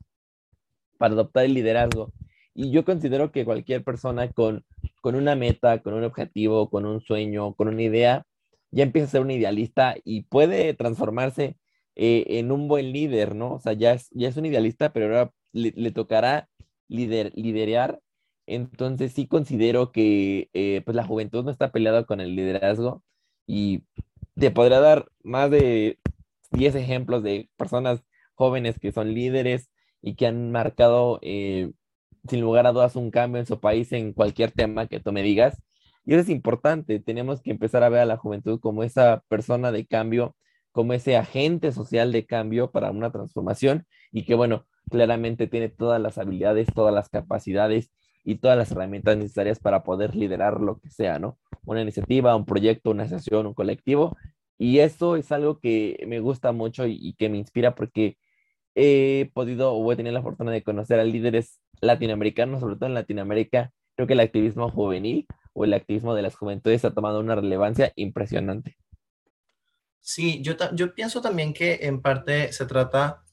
para 0.98 1.14
adoptar 1.14 1.46
el 1.46 1.54
liderazgo. 1.54 2.12
Y 2.58 2.72
yo 2.72 2.84
considero 2.84 3.32
que 3.32 3.46
cualquier 3.46 3.84
persona 3.84 4.32
con, 4.32 4.66
con 5.02 5.14
una 5.14 5.36
meta, 5.36 5.84
con 5.84 5.94
un 5.94 6.04
objetivo, 6.04 6.72
con 6.72 6.88
un 6.88 7.02
sueño, 7.02 7.54
con 7.54 7.68
una 7.68 7.84
idea, 7.84 8.26
ya 8.72 8.84
empieza 8.84 9.08
a 9.08 9.12
ser 9.12 9.22
un 9.22 9.30
idealista 9.30 9.96
y 10.04 10.24
puede 10.24 10.74
transformarse 10.74 11.56
eh, 11.96 12.26
en 12.40 12.52
un 12.52 12.68
buen 12.68 12.92
líder, 12.92 13.36
¿no? 13.36 13.54
O 13.54 13.60
sea, 13.60 13.74
ya 13.74 13.94
es, 13.94 14.10
ya 14.12 14.28
es 14.30 14.38
un 14.38 14.48
idealista, 14.48 14.92
pero 14.92 15.06
ahora 15.06 15.32
le, 15.54 15.92
tocará 15.92 16.50
lider, 16.88 17.32
liderar. 17.36 18.02
Entonces 18.48 19.14
sí 19.14 19.28
considero 19.28 19.92
que 19.92 20.50
eh, 20.54 20.82
pues 20.84 20.96
la 20.96 21.06
juventud 21.06 21.44
no 21.46 21.52
está 21.52 21.72
peleada 21.72 22.06
con 22.06 22.22
el 22.22 22.36
liderazgo 22.36 23.04
y 23.46 23.84
te 24.36 24.50
podría 24.52 24.80
dar 24.80 25.12
más 25.24 25.52
de 25.52 26.00
10 26.52 26.74
ejemplos 26.76 27.22
de 27.22 27.50
personas 27.56 28.04
jóvenes 28.34 28.80
que 28.80 28.92
son 28.92 29.14
líderes 29.14 29.70
y 30.02 30.16
que 30.16 30.26
han 30.28 30.52
marcado 30.52 31.20
eh, 31.22 31.72
sin 32.28 32.42
lugar 32.42 32.68
a 32.68 32.72
dudas 32.72 32.96
un 32.96 33.12
cambio 33.12 33.40
en 33.40 33.46
su 33.46 33.60
país 33.60 33.92
en 33.92 34.14
cualquier 34.14 34.52
tema 34.52 34.88
que 34.88 35.00
tú 35.00 35.12
me 35.12 35.24
digas. 35.24 35.62
Y 36.06 36.14
eso 36.14 36.22
es 36.22 36.30
importante, 36.30 37.00
tenemos 37.00 37.42
que 37.42 37.52
empezar 37.52 37.84
a 37.84 37.90
ver 37.90 38.02
a 38.02 38.06
la 38.06 38.18
juventud 38.18 38.60
como 38.60 38.84
esa 38.84 39.24
persona 39.28 39.72
de 39.72 39.86
cambio, 39.86 40.36
como 40.72 40.94
ese 40.94 41.18
agente 41.18 41.72
social 41.72 42.12
de 42.12 42.26
cambio 42.26 42.72
para 42.72 42.92
una 42.92 43.12
transformación 43.12 43.86
y 44.12 44.24
que 44.24 44.36
bueno, 44.36 44.66
claramente 44.90 45.48
tiene 45.48 45.70
todas 45.70 46.02
las 46.02 46.18
habilidades, 46.18 46.68
todas 46.74 46.94
las 46.94 47.10
capacidades 47.10 47.92
y 48.24 48.36
todas 48.36 48.58
las 48.58 48.72
herramientas 48.72 49.18
necesarias 49.18 49.60
para 49.60 49.84
poder 49.84 50.16
liderar 50.16 50.60
lo 50.60 50.80
que 50.80 50.90
sea, 50.90 51.20
¿no? 51.20 51.38
Una 51.66 51.82
iniciativa, 51.82 52.36
un 52.36 52.46
proyecto, 52.46 52.92
una 52.92 53.08
sesión, 53.08 53.48
un 53.48 53.54
colectivo. 53.54 54.18
Y 54.58 54.80
eso 54.80 55.16
es 55.16 55.32
algo 55.32 55.60
que 55.60 56.04
me 56.08 56.20
gusta 56.20 56.52
mucho 56.52 56.88
y, 56.88 57.14
que 57.18 57.30
me 57.30 57.38
inspira 57.38 57.76
porque 57.76 58.18
he 58.80 59.32
podido 59.34 59.74
o 59.74 59.92
he 59.92 59.96
tenido 59.96 60.14
la 60.14 60.22
fortuna 60.22 60.52
de 60.52 60.62
conocer 60.62 61.00
a 61.00 61.04
líderes 61.04 61.60
latinoamericanos, 61.82 62.60
sobre 62.60 62.76
todo 62.76 62.86
en 62.86 62.94
Latinoamérica. 62.94 63.72
Creo 63.96 64.06
que 64.08 64.14
el 64.14 64.20
activismo 64.20 64.70
juvenil 64.70 65.26
o 65.54 65.66
el 65.66 65.74
activismo 65.74 66.14
de 66.14 66.22
las 66.22 66.36
juventudes 66.36 66.86
ha 66.86 66.94
tomado 66.94 67.20
una 67.20 67.34
relevancia 67.34 67.92
impresionante. 67.96 68.78
Sí, 70.00 70.44
yo, 70.44 70.54
yo 70.76 70.94
pienso 70.94 71.22
también 71.22 71.54
que 71.54 71.80
en 71.82 72.04
parte 72.04 72.54
se 72.54 72.68
trata 72.68 73.24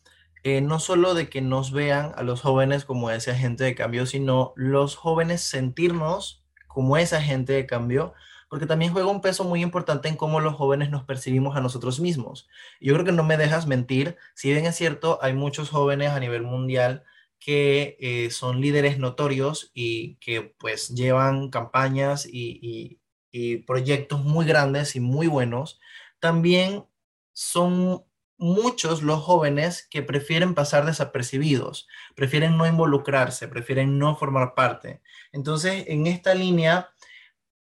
eh, 0.45 0.63
no 0.63 0.79
solo 0.79 1.13
de 1.13 1.29
que 1.29 1.43
nos 1.43 1.73
vean 1.73 2.13
a 2.17 2.23
los 2.23 2.41
jóvenes 2.41 2.87
como 2.87 3.11
ese 3.11 3.31
agente 3.31 3.65
de 3.65 3.75
cambio, 3.75 4.07
sino 4.07 4.55
los 4.57 4.97
jóvenes 4.97 5.43
sentirnos 5.43 6.43
como 6.69 6.97
ese 6.97 7.17
agente 7.17 7.53
de 7.53 7.67
cambio, 7.67 8.15
porque 8.55 8.67
también 8.67 8.93
juega 8.93 9.09
un 9.09 9.21
peso 9.21 9.43
muy 9.43 9.63
importante 9.63 10.09
en 10.09 10.15
cómo 10.15 10.39
los 10.39 10.55
jóvenes 10.55 10.89
nos 10.89 11.03
percibimos 11.03 11.57
a 11.57 11.61
nosotros 11.61 11.99
mismos. 11.99 12.49
Yo 12.81 12.95
creo 12.95 13.05
que 13.05 13.11
no 13.11 13.25
me 13.25 13.37
dejas 13.37 13.67
mentir, 13.67 14.17
si 14.37 14.53
bien 14.53 14.65
es 14.65 14.77
cierto, 14.77 15.19
hay 15.23 15.33
muchos 15.33 15.71
jóvenes 15.71 16.11
a 16.11 16.21
nivel 16.21 16.43
mundial 16.43 17.03
que 17.41 17.97
eh, 17.99 18.31
son 18.31 18.61
líderes 18.61 19.01
notorios 19.01 19.73
y 19.75 20.15
que 20.21 20.55
pues 20.57 20.91
llevan 20.91 21.51
campañas 21.51 22.29
y, 22.31 23.01
y 23.33 23.57
proyectos 23.57 24.23
muy 24.25 24.47
grandes 24.47 24.95
y 24.95 25.01
muy 25.01 25.27
buenos, 25.27 25.81
también 26.21 26.85
son 27.33 28.05
muchos 28.37 29.03
los 29.03 29.21
jóvenes 29.21 29.89
que 29.91 30.03
prefieren 30.03 30.55
pasar 30.55 30.87
desapercibidos, 30.87 31.89
prefieren 32.15 32.57
no 32.57 32.69
involucrarse, 32.69 33.49
prefieren 33.49 33.99
no 33.99 34.15
formar 34.15 34.55
parte. 34.55 35.03
Entonces, 35.33 35.87
en 35.89 36.07
esta 36.07 36.37
línea, 36.37 36.94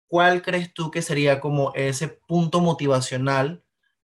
¿cuál 0.09 0.43
crees 0.43 0.73
tú 0.73 0.91
que 0.91 1.03
sería 1.03 1.41
como 1.41 1.73
ese 1.75 2.09
punto 2.09 2.61
motivacional 2.61 3.63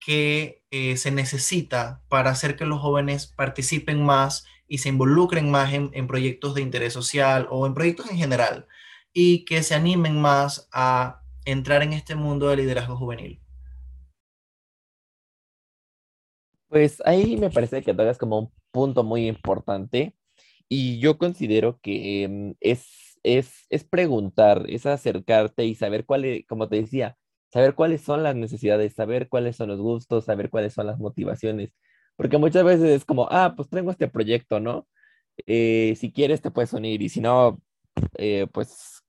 que 0.04 0.64
eh, 0.70 0.96
se 0.96 1.10
necesita 1.10 2.02
para 2.08 2.30
hacer 2.30 2.56
que 2.56 2.64
los 2.64 2.80
jóvenes 2.80 3.26
participen 3.26 4.02
más 4.04 4.44
y 4.66 4.78
se 4.78 4.88
involucren 4.88 5.50
más 5.50 5.72
en, 5.74 6.06
proyectos 6.06 6.54
de 6.54 6.62
interés 6.62 6.92
social 6.92 7.46
o 7.50 7.66
en 7.66 7.74
proyectos 7.74 8.10
en 8.10 8.16
general 8.16 8.66
y 9.12 9.44
que 9.44 9.62
se 9.62 9.74
animen 9.74 10.20
más 10.20 10.68
a 10.72 11.22
entrar 11.44 11.82
en 11.82 11.92
este 11.92 12.14
mundo 12.14 12.48
de 12.48 12.56
liderazgo 12.56 12.96
juvenil? 12.96 13.40
Pues 16.68 17.02
ahí 17.04 17.36
me 17.36 17.50
parece 17.50 17.82
que 17.82 17.92
tocas 17.92 18.16
como 18.16 18.38
un 18.38 18.52
punto 18.70 19.04
muy 19.04 19.26
importante 19.26 20.14
y 20.68 20.98
yo 21.00 21.18
considero 21.18 21.78
que 21.82 22.24
em, 22.24 22.54
es, 22.60 23.11
es, 23.22 23.66
es 23.70 23.84
preguntar, 23.84 24.64
es 24.68 24.86
acercarte 24.86 25.64
y 25.66 25.74
saber 25.74 26.06
cuáles, 26.06 26.46
como 26.46 26.68
te 26.68 26.76
decía, 26.76 27.16
saber 27.52 27.74
cuáles 27.74 28.02
son 28.02 28.22
las 28.22 28.36
necesidades, 28.36 28.94
saber 28.94 29.28
cuáles 29.28 29.56
son 29.56 29.68
los 29.68 29.80
gustos, 29.80 30.24
saber 30.26 30.50
cuáles 30.50 30.74
son 30.74 30.86
las 30.86 30.98
motivaciones, 30.98 31.72
porque 32.16 32.38
muchas 32.38 32.64
veces 32.64 32.90
es 32.90 33.04
como, 33.04 33.28
ah, 33.30 33.54
pues 33.56 33.68
tengo 33.70 33.90
este 33.90 34.08
proyecto, 34.08 34.60
¿no? 34.60 34.86
Eh, 35.46 35.94
si 35.98 36.12
quieres 36.12 36.42
te 36.42 36.50
puedes 36.50 36.72
unir 36.72 37.02
y 37.02 37.08
si 37.08 37.20
no, 37.20 37.60
eh, 38.18 38.46
pues 38.52 39.02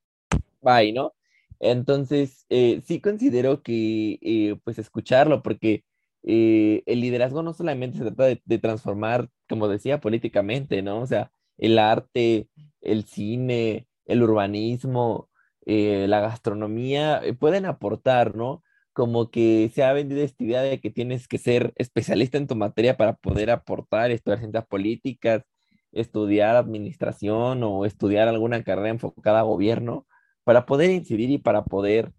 bye, 0.62 0.94
¿no? 0.94 1.14
Entonces, 1.60 2.46
eh, 2.50 2.82
sí 2.86 3.02
considero 3.02 3.64
que, 3.64 4.58
pues 4.64 4.80
escucharlo, 4.80 5.44
porque 5.44 5.84
eh, 6.24 6.84
el 6.86 7.02
liderazgo 7.02 7.44
no 7.44 7.54
solamente 7.54 7.98
se 7.98 8.06
trata 8.06 8.26
de, 8.26 8.60
transformar, 8.60 9.30
como 9.50 9.68
decía, 9.68 10.00
políticamente, 10.00 10.82
¿no? 10.82 11.02
O 11.02 11.08
sea, 11.08 11.32
el 11.58 11.78
arte, 11.80 12.48
el 12.82 13.06
cine, 13.06 13.88
el 14.06 14.24
urbanismo, 14.24 15.30
eh, 15.66 16.08
la 16.10 16.20
gastronomía, 16.22 17.22
eh, 17.24 17.34
pueden 17.34 17.66
aportar, 17.66 18.36
¿no? 18.36 18.64
Como 18.94 19.32
que 19.32 19.72
se 19.74 19.84
ha 19.84 19.94
vendido 19.94 20.22
esta 20.22 20.44
idea 20.44 20.62
de 20.62 20.80
que 20.80 20.90
tienes 20.92 21.28
que 21.28 21.38
ser 21.38 21.74
especialista 21.78 22.38
en 22.38 22.48
tu 22.48 22.56
materia 22.56 22.98
para 22.98 23.16
poder 23.16 23.50
aportar, 23.52 24.12
estudiar 24.12 24.40
ciencias 24.40 24.66
políticas, 24.68 25.44
estudiar 25.92 26.56
administración 26.56 27.64
o 27.64 27.86
estudiar 27.86 28.28
alguna 28.28 28.64
carrera 28.64 28.90
enfocada 28.90 29.40
a 29.40 29.44
gobierno, 29.44 30.08
para 30.44 30.66
poder 30.66 30.92
incidir 30.92 31.30
y 31.30 31.38
para 31.38 31.64
poder, 31.64 32.12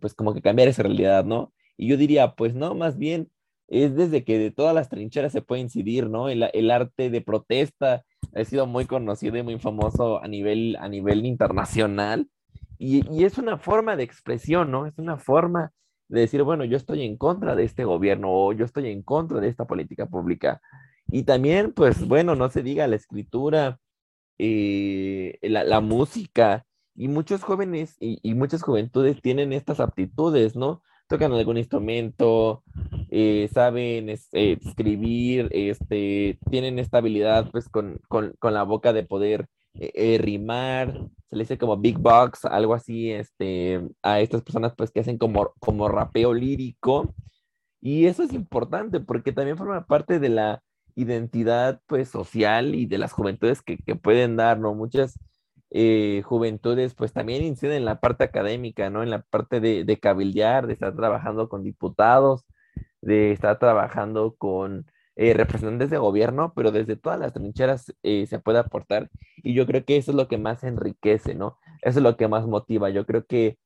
pues 0.00 0.14
como 0.14 0.34
que 0.34 0.42
cambiar 0.42 0.68
esa 0.68 0.82
realidad, 0.82 1.24
¿no? 1.24 1.52
Y 1.76 1.88
yo 1.88 1.96
diría, 1.96 2.34
pues 2.34 2.54
no, 2.54 2.74
más 2.74 2.98
bien 2.98 3.30
es 3.68 3.94
desde 3.94 4.24
que 4.24 4.38
de 4.38 4.50
todas 4.50 4.74
las 4.74 4.88
trincheras 4.88 5.32
se 5.32 5.42
puede 5.42 5.62
incidir, 5.62 6.08
¿no? 6.08 6.28
El, 6.28 6.48
el 6.52 6.70
arte 6.70 7.10
de 7.10 7.20
protesta 7.20 8.04
ha 8.40 8.44
sido 8.44 8.66
muy 8.66 8.86
conocido 8.86 9.36
y 9.36 9.42
muy 9.42 9.58
famoso 9.58 10.22
a 10.22 10.28
nivel, 10.28 10.76
a 10.80 10.88
nivel 10.88 11.26
internacional. 11.26 12.28
Y, 12.78 13.04
y, 13.12 13.24
es 13.24 13.38
una 13.38 13.58
forma 13.58 13.96
de 13.96 14.04
expresión, 14.04 14.70
¿no? 14.70 14.86
Es 14.86 14.98
una 14.98 15.16
forma 15.18 15.72
de 16.08 16.20
decir, 16.20 16.42
bueno, 16.42 16.64
yo 16.64 16.76
estoy 16.76 17.02
en 17.02 17.16
contra 17.16 17.56
de 17.56 17.64
este 17.64 17.84
gobierno 17.84 18.28
o 18.30 18.52
yo 18.52 18.64
estoy 18.64 18.88
en 18.88 19.02
contra 19.02 19.40
de 19.40 19.48
esta 19.48 19.66
política 19.66 20.06
pública. 20.06 20.60
Y 21.10 21.24
también, 21.24 21.72
pues 21.72 22.06
bueno, 22.06 22.34
no 22.34 22.50
se 22.50 22.62
diga 22.62 22.86
la 22.86 22.96
escritura, 22.96 23.80
eh, 24.38 25.38
la, 25.42 25.80
música, 25.80 26.64
y 26.94 27.08
muchos 27.08 27.42
jóvenes 27.42 27.96
y, 28.00 28.34
muchas 28.34 28.62
juventudes 28.62 29.20
tienen 29.22 29.52
estas 29.52 29.80
aptitudes, 29.80 30.56
¿no? 30.56 30.82
Tocan 31.08 31.32
algún 31.32 31.56
instrumento, 31.56 32.62
eh, 33.10 33.48
saben 33.52 34.08
eh, 34.08 34.18
escribir, 34.32 35.48
este, 35.50 36.38
tienen 36.50 36.78
esta 36.78 36.98
habilidad 36.98 37.50
pues 37.50 37.68
con, 37.68 38.00
la 38.42 38.62
boca 38.64 38.92
de 38.92 39.04
poder 39.04 39.46
rimar, 39.74 41.08
se 41.30 41.36
le 41.36 41.44
dice 41.44 41.58
como 41.58 41.76
big 41.76 41.98
box, 41.98 42.44
algo 42.44 42.74
así, 42.74 43.12
este, 43.12 43.80
a 44.02 44.20
estas 44.20 44.42
personas 44.42 44.74
pues 44.76 44.90
que 44.90 45.00
hacen 45.00 45.18
como, 45.18 45.52
como 45.58 45.88
rapeo 45.88 46.34
lírico. 46.34 47.14
Y 47.80 48.06
eso 48.06 48.22
es 48.22 48.32
importante 48.32 49.00
porque 49.00 49.32
también 49.32 49.56
forma 49.56 49.86
parte 49.86 50.18
de 50.18 50.30
la 50.30 50.62
identidad 50.94 51.80
pues 51.86 52.08
social 52.08 52.74
y 52.74 52.86
de 52.86 52.98
las 52.98 53.12
juventudes 53.12 53.62
que, 53.62 53.76
pueden 53.96 54.36
dar, 54.36 54.58
¿no? 54.58 54.74
Muchas 54.74 55.18
eh, 55.70 56.22
juventudes 56.24 56.94
pues 56.94 57.12
también 57.12 57.42
inciden 57.44 57.76
en 57.76 57.84
la 57.84 58.00
parte 58.00 58.24
académica, 58.24 58.90
¿no? 58.90 59.02
En 59.02 59.10
la 59.10 59.22
parte 59.22 59.60
de, 59.60 59.84
de, 59.84 60.00
cabildear, 60.00 60.66
de 60.66 60.72
estar 60.72 60.94
trabajando 60.96 61.48
con 61.48 61.62
diputados, 61.62 62.44
de 63.00 63.32
estar 63.32 63.58
trabajando 63.58 64.34
con 64.36 64.86
eh, 65.16 65.34
representantes 65.34 65.90
de 65.90 65.98
gobierno, 65.98 66.52
pero 66.54 66.72
desde 66.72 66.96
todas 66.96 67.18
las 67.18 67.32
trincheras 67.32 67.94
eh, 68.02 68.26
se 68.26 68.38
puede 68.38 68.58
aportar 68.58 69.10
y 69.38 69.54
yo 69.54 69.66
creo 69.66 69.84
que 69.84 69.96
eso 69.96 70.12
es 70.12 70.16
lo 70.16 70.28
que 70.28 70.38
más 70.38 70.64
enriquece, 70.64 71.34
¿no? 71.34 71.58
Eso 71.82 71.98
es 72.00 72.02
lo 72.02 72.16
que 72.16 72.28
más 72.28 72.46
motiva. 72.46 72.90
Yo 72.90 73.06
creo 73.06 73.26
que 73.26 73.58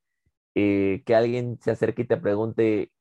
que 0.55 1.15
alguien 1.17 1.59
se 1.63 1.71
acerque 1.71 2.03
y 2.03 2.07
te 2.07 2.17
pregunte 2.19 2.93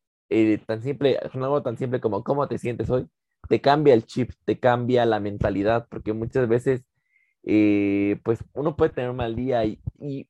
tan 0.66 0.82
simple, 0.84 1.18
algo 1.34 1.62
tan 1.64 1.78
simple 1.78 2.00
como 2.00 2.24
¿cómo 2.24 2.48
te 2.48 2.58
sientes 2.58 2.90
hoy? 2.90 3.10
te 3.50 3.62
cambia 3.62 3.94
el 3.94 4.06
chip, 4.06 4.32
te 4.46 4.60
cambia 4.60 5.06
la 5.06 5.20
mentalidad, 5.20 5.88
porque 5.90 6.14
muchas 6.14 6.48
veces, 6.48 6.84
eh, 7.44 8.20
pues 8.24 8.44
uno 8.54 8.76
puede 8.76 8.92
tener 8.92 9.10
un 9.10 9.18
mal 9.18 9.36
día 9.36 9.66
y, 9.66 9.80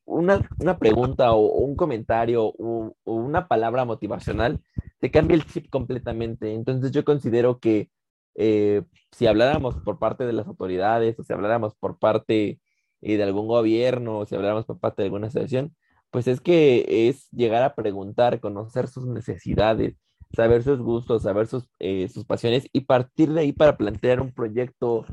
una, 0.05 0.39
pregunta 0.79 1.33
o, 1.33 1.45
un 1.59 1.75
comentario 1.75 2.45
o, 2.45 2.95
una 3.05 3.47
palabra 3.47 3.85
motivacional 3.85 4.61
te 4.99 5.11
cambia 5.11 5.35
el 5.35 5.45
chip 5.45 5.69
completamente. 5.69 6.53
Entonces 6.53 6.91
yo 6.91 7.03
considero 7.05 7.59
que 7.59 7.89
eh, 8.35 8.83
si 9.11 9.27
habláramos 9.27 9.75
por 9.77 9.99
parte 9.99 10.25
de 10.25 10.33
las 10.33 10.47
autoridades 10.47 11.19
o 11.19 11.23
si 11.23 11.33
habláramos 11.33 11.75
por 11.75 11.99
parte 11.99 12.61
eh, 13.01 13.17
de 13.17 13.23
algún 13.23 13.47
gobierno 13.47 14.19
o 14.19 14.25
si 14.25 14.35
habláramos 14.35 14.65
por 14.65 14.79
parte 14.79 15.01
de 15.01 15.07
alguna 15.07 15.27
asociación, 15.27 15.75
pues 16.11 16.27
es 16.27 16.41
que 16.41 17.09
es 17.09 17.29
llegar 17.31 17.63
a 17.63 17.75
preguntar, 17.75 18.39
conocer 18.39 18.87
sus 18.87 19.07
necesidades, 19.07 19.95
saber 20.33 20.63
sus 20.63 20.79
gustos, 20.79 21.23
saber 21.23 21.47
sus, 21.47 21.69
eh, 21.79 22.07
sus 22.09 22.25
pasiones 22.25 22.67
y 22.73 22.81
partir 22.81 23.33
de 23.33 23.41
ahí 23.41 23.53
para 23.53 23.77
plantear 23.77 24.21
un 24.21 24.33
proyecto 24.33 25.05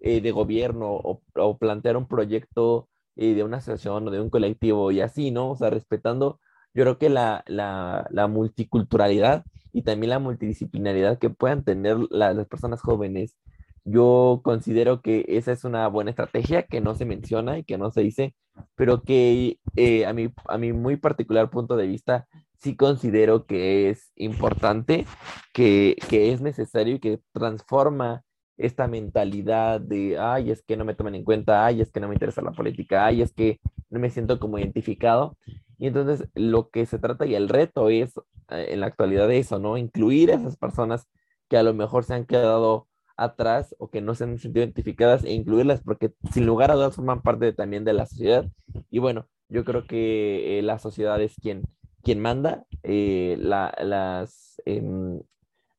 eh, 0.00 0.20
de 0.20 0.30
gobierno 0.30 0.88
o, 0.90 1.58
plantear 1.58 1.96
un 1.96 2.08
proyecto 2.08 2.88
eh, 3.16 3.34
de 3.34 3.44
una 3.44 3.58
asociación 3.58 4.08
o 4.08 4.10
de 4.10 4.20
un 4.20 4.30
colectivo 4.30 4.90
y 4.90 5.00
así, 5.00 5.30
¿no? 5.30 5.50
O 5.50 5.56
sea, 5.56 5.70
respetando, 5.70 6.40
yo 6.74 6.84
creo 6.84 6.98
que 6.98 7.10
la, 7.10 7.44
la, 7.46 8.06
la 8.10 8.26
multiculturalidad 8.26 9.44
y 9.72 9.82
también 9.82 10.10
la 10.10 10.18
multidisciplinaridad 10.18 11.18
que 11.18 11.30
puedan 11.30 11.64
tener 11.64 11.98
las 12.10 12.46
personas 12.46 12.80
jóvenes. 12.80 13.36
Yo 13.84 14.40
considero 14.44 15.00
que 15.00 15.24
esa 15.28 15.52
es 15.52 15.64
una 15.64 15.88
buena 15.88 16.10
estrategia 16.10 16.64
que 16.64 16.80
no 16.80 16.94
se 16.94 17.06
menciona 17.06 17.58
y 17.58 17.64
que 17.64 17.78
no 17.78 17.90
se 17.90 18.02
dice, 18.02 18.34
pero 18.76 19.02
que 19.02 19.58
a, 20.06 20.12
mi, 20.12 20.32
a 20.46 20.58
mi 20.58 20.72
muy 20.72 20.96
particular 20.96 21.50
punto 21.50 21.76
de 21.76 21.86
vista 21.86 22.26
sí 22.60 22.76
considero 22.76 23.46
que 23.46 23.90
es 23.90 24.12
importante, 24.16 25.06
que, 25.52 25.96
es 26.10 26.40
necesario 26.40 26.96
y 26.96 27.00
que 27.00 27.20
transforma 27.32 28.22
esta 28.60 28.86
mentalidad 28.88 29.80
de, 29.80 30.18
ay, 30.18 30.50
es 30.50 30.62
que 30.62 30.76
no 30.76 30.84
me 30.84 30.94
toman 30.94 31.14
en 31.14 31.24
cuenta, 31.24 31.64
ay, 31.66 31.80
es 31.80 31.90
que 31.90 32.00
no 32.00 32.08
me 32.08 32.14
interesa 32.14 32.42
la 32.42 32.52
política, 32.52 33.06
ay, 33.06 33.22
es 33.22 33.32
que 33.32 33.58
no 33.88 33.98
me 34.00 34.10
siento 34.10 34.38
como 34.38 34.58
identificado. 34.58 35.36
Y 35.78 35.86
entonces 35.86 36.28
lo 36.34 36.70
que 36.70 36.86
se 36.86 36.98
trata 36.98 37.26
y 37.26 37.34
el 37.34 37.48
reto 37.48 37.88
es 37.88 38.16
eh, 38.50 38.68
en 38.70 38.80
la 38.80 38.86
actualidad 38.86 39.28
de 39.28 39.38
eso, 39.38 39.58
¿no? 39.58 39.76
Incluir 39.78 40.30
a 40.30 40.34
esas 40.34 40.56
personas 40.56 41.08
que 41.48 41.56
a 41.56 41.62
lo 41.62 41.74
mejor 41.74 42.04
se 42.04 42.14
han 42.14 42.26
quedado 42.26 42.86
atrás 43.16 43.74
o 43.78 43.90
que 43.90 44.00
no 44.00 44.14
se 44.14 44.24
han 44.24 44.38
sentido 44.38 44.64
identificadas 44.64 45.24
e 45.24 45.32
incluirlas 45.32 45.82
porque 45.82 46.12
sin 46.32 46.46
lugar 46.46 46.70
a 46.70 46.74
dudas 46.74 46.96
forman 46.96 47.22
parte 47.22 47.52
también 47.52 47.84
de 47.84 47.92
la 47.94 48.06
sociedad. 48.06 48.46
Y 48.90 48.98
bueno, 48.98 49.26
yo 49.48 49.64
creo 49.64 49.86
que 49.86 50.58
eh, 50.58 50.62
la 50.62 50.78
sociedad 50.78 51.20
es 51.20 51.34
quien, 51.40 51.62
quien 52.02 52.20
manda, 52.20 52.64
eh, 52.82 53.36
las, 53.38 54.60
em, 54.64 55.20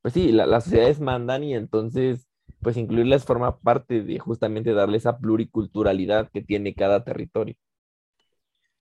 pues 0.02 0.14
sí, 0.14 0.32
las 0.32 0.64
sociedades 0.64 1.00
mandan 1.00 1.44
y 1.44 1.54
entonces, 1.54 2.28
pues 2.62 2.76
incluirlas 2.76 3.24
forma 3.24 3.58
parte 3.58 4.02
de 4.02 4.18
justamente 4.18 4.72
darle 4.72 4.96
esa 4.98 5.18
pluriculturalidad 5.18 6.30
que 6.30 6.42
tiene 6.42 6.74
cada 6.74 7.04
territorio. 7.04 7.56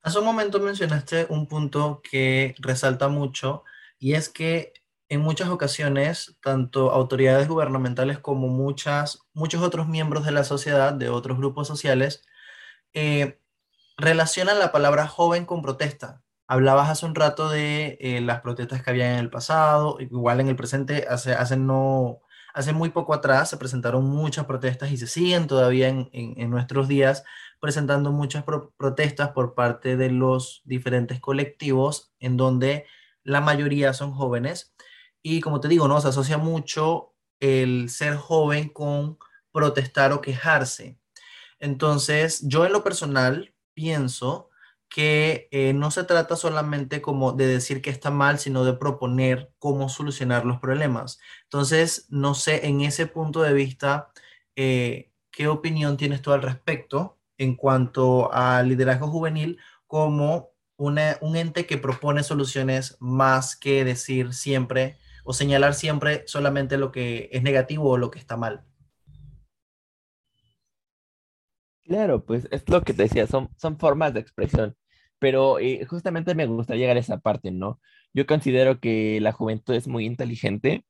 Hace 0.04 0.20
un 0.20 0.26
momento 0.26 0.60
mencionaste 0.60 1.28
un 1.30 1.48
punto 1.48 2.02
que 2.10 2.56
resalta 2.60 3.08
mucho 3.08 3.64
y 4.00 4.14
es 4.14 4.30
que 4.30 4.74
en 5.10 5.20
muchas 5.20 5.50
ocasiones, 5.50 6.38
tanto 6.42 6.92
autoridades 6.92 7.48
gubernamentales 7.48 8.18
como 8.18 8.48
muchas, 8.48 9.20
muchos 9.34 9.62
otros 9.62 9.88
miembros 9.90 10.26
de 10.26 10.32
la 10.32 10.46
sociedad, 10.46 10.94
de 10.94 11.10
otros 11.10 11.38
grupos 11.38 11.68
sociales, 11.68 12.24
eh, 12.94 13.38
relacionan 13.98 14.58
la 14.58 14.72
palabra 14.72 15.08
joven 15.08 15.46
con 15.46 15.62
protesta. 15.62 16.22
Hablabas 16.48 16.90
hace 16.90 17.06
un 17.06 17.16
rato 17.16 17.50
de 17.50 17.98
eh, 18.00 18.22
las 18.22 18.42
protestas 18.42 18.84
que 18.84 18.90
había 18.90 19.12
en 19.14 19.20
el 19.20 19.30
pasado, 19.30 19.98
igual 20.00 20.40
en 20.40 20.48
el 20.48 20.56
presente, 20.56 21.06
hace, 21.10 21.58
no, 21.58 22.22
hace 22.54 22.74
muy 22.74 22.90
poco 22.90 23.14
atrás 23.14 23.50
se 23.50 23.58
presentaron 23.58 24.06
muchas 24.06 24.46
protestas 24.46 24.92
y 24.92 24.98
se 24.98 25.08
siguen 25.08 25.48
todavía 25.48 25.88
en, 25.90 26.50
nuestros 26.50 26.88
días 26.88 27.24
presentando 27.60 28.12
muchas 28.12 28.44
protestas 28.78 29.30
por 29.30 29.54
parte 29.54 29.98
de 29.98 30.10
los 30.10 30.62
diferentes 30.66 31.20
colectivos 31.20 32.14
en 32.20 32.38
donde 32.38 32.86
la 33.24 33.42
mayoría 33.42 33.94
son 33.94 34.12
jóvenes. 34.14 34.74
Y 35.22 35.42
como 35.42 35.60
te 35.60 35.68
digo, 35.68 35.88
¿no? 35.88 36.02
Se 36.02 36.08
asocia 36.08 36.38
mucho 36.38 37.14
el 37.40 37.90
ser 37.90 38.16
joven 38.16 38.70
con 38.70 39.18
protestar 39.52 40.12
o 40.12 40.22
quejarse. 40.22 41.00
Entonces, 41.60 42.42
yo 42.48 42.66
en 42.66 42.74
lo 42.74 42.84
personal 42.84 43.54
pienso 43.74 44.51
que 44.92 45.48
eh, 45.52 45.74
no 45.74 45.90
se 45.90 46.04
trata 46.04 46.36
solamente 46.36 47.02
como 47.02 47.32
de 47.32 47.48
decir 47.48 47.82
que 47.82 47.90
está 47.90 48.12
mal, 48.12 48.40
sino 48.40 48.66
de 48.66 48.74
proponer 48.74 49.54
cómo 49.58 49.88
solucionar 49.88 50.46
los 50.46 50.60
problemas. 50.60 51.20
Entonces, 51.44 52.08
no 52.10 52.36
sé, 52.36 52.68
en 52.68 52.82
ese 52.82 53.08
punto 53.08 53.42
de 53.42 53.54
vista, 53.54 54.12
eh, 54.58 55.14
¿qué 55.32 55.48
opinión 55.48 55.96
tienes 55.96 56.22
tú 56.22 56.34
al 56.34 56.42
respecto 56.42 57.18
en 57.38 57.56
cuanto 57.56 58.34
al 58.34 58.68
liderazgo 58.68 59.08
juvenil 59.08 59.60
como 59.88 60.52
un 60.76 60.98
ente 61.38 61.66
que 61.66 61.78
propone 61.78 62.24
soluciones 62.24 62.98
más 63.00 63.56
que 63.56 63.86
decir 63.86 64.34
siempre 64.34 64.98
o 65.24 65.32
señalar 65.32 65.74
siempre 65.74 66.24
solamente 66.28 66.78
lo 66.78 66.92
que 66.92 67.30
es 67.32 67.44
negativo 67.44 67.92
o 67.92 67.98
lo 67.98 68.12
que 68.12 68.20
está 68.20 68.36
mal? 68.36 68.66
Claro, 71.84 72.26
pues 72.26 72.48
es 72.52 72.68
lo 72.70 72.82
que 72.82 72.94
te 72.94 73.04
decía, 73.04 73.26
son, 73.28 73.50
son 73.58 73.78
formas 73.78 74.14
de 74.14 74.20
expresión. 74.20 74.76
Pero 75.22 75.60
eh, 75.60 75.86
justamente 75.86 76.36
me 76.36 76.48
gustaría 76.48 76.82
llegar 76.84 76.98
a 76.98 77.02
esa 77.02 77.20
parte, 77.20 77.52
¿no? 77.52 77.80
Yo 78.14 78.26
considero 78.26 78.80
que 78.80 79.22
la 79.22 79.32
juventud 79.32 79.76
es 79.76 79.88
muy 79.88 80.06
inteligente 80.06 80.86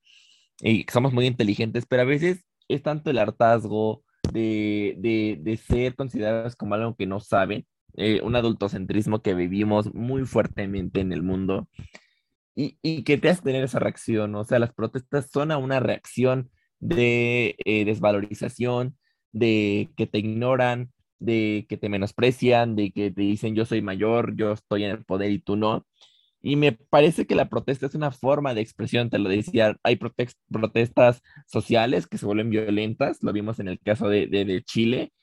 y 0.62 0.86
somos 0.92 1.14
muy 1.14 1.28
inteligentes, 1.28 1.86
pero 1.86 2.04
a 2.04 2.06
veces 2.06 2.46
es 2.70 2.82
tanto 2.84 3.12
el 3.12 3.20
hartazgo 3.20 4.04
de, 4.34 4.96
de, 5.44 5.58
ser 5.58 5.96
considerados 5.96 6.56
como 6.56 6.76
algo 6.76 6.96
que 6.96 7.08
no 7.08 7.20
saben, 7.20 7.66
eh, 7.98 8.22
un 8.24 8.36
adultocentrismo 8.36 9.22
que 9.22 9.34
vivimos 9.34 9.94
muy 9.94 10.26
fuertemente 10.26 11.02
en 11.02 11.12
el 11.12 11.24
mundo 11.24 11.68
y, 12.56 12.78
y 12.82 13.04
que 13.04 13.18
te 13.18 13.30
hace 13.30 13.42
tener 13.42 13.64
esa 13.64 13.80
reacción, 13.80 14.36
o 14.36 14.46
sea, 14.46 14.60
las 14.60 14.74
protestas 14.74 15.30
son 15.32 15.52
a 15.52 15.58
una 15.58 15.80
reacción 15.80 16.50
de 16.80 17.56
eh, 17.66 17.86
desvalorización, 17.86 18.98
de 19.32 19.92
que 19.96 20.08
te 20.08 20.20
ignoran, 20.20 20.92
de 21.22 21.68
que 21.70 21.78
te 21.78 21.90
menosprecian, 21.90 22.76
de 22.76 22.92
que 22.92 23.12
te 23.12 23.22
dicen 23.22 23.56
yo 23.56 23.66
soy 23.66 23.82
mayor, 23.82 24.36
yo 24.36 24.54
estoy 24.54 24.84
en 24.86 24.92
el 24.92 25.06
poder 25.06 25.32
y 25.32 25.40
tú 25.40 25.56
no. 25.56 25.86
Y 26.42 26.56
me 26.56 26.72
parece 26.74 27.28
que 27.28 27.36
la 27.36 27.50
protesta 27.50 27.86
es 27.86 27.96
una 27.96 28.12
forma 28.12 28.54
de 28.56 28.62
expresión, 28.62 29.10
te 29.12 29.20
lo 29.20 29.30
decía, 29.30 29.78
hay 29.84 29.98
protestas 29.98 31.22
sociales 31.48 32.08
que 32.08 32.18
se 32.18 32.26
vuelven 32.26 32.50
violentas, 32.50 33.20
lo 33.22 33.32
vimos 33.34 33.60
en 33.60 33.68
el 33.68 33.80
caso 33.80 34.10
de, 34.10 34.28
de, 34.28 34.64
Chile, 34.64 35.14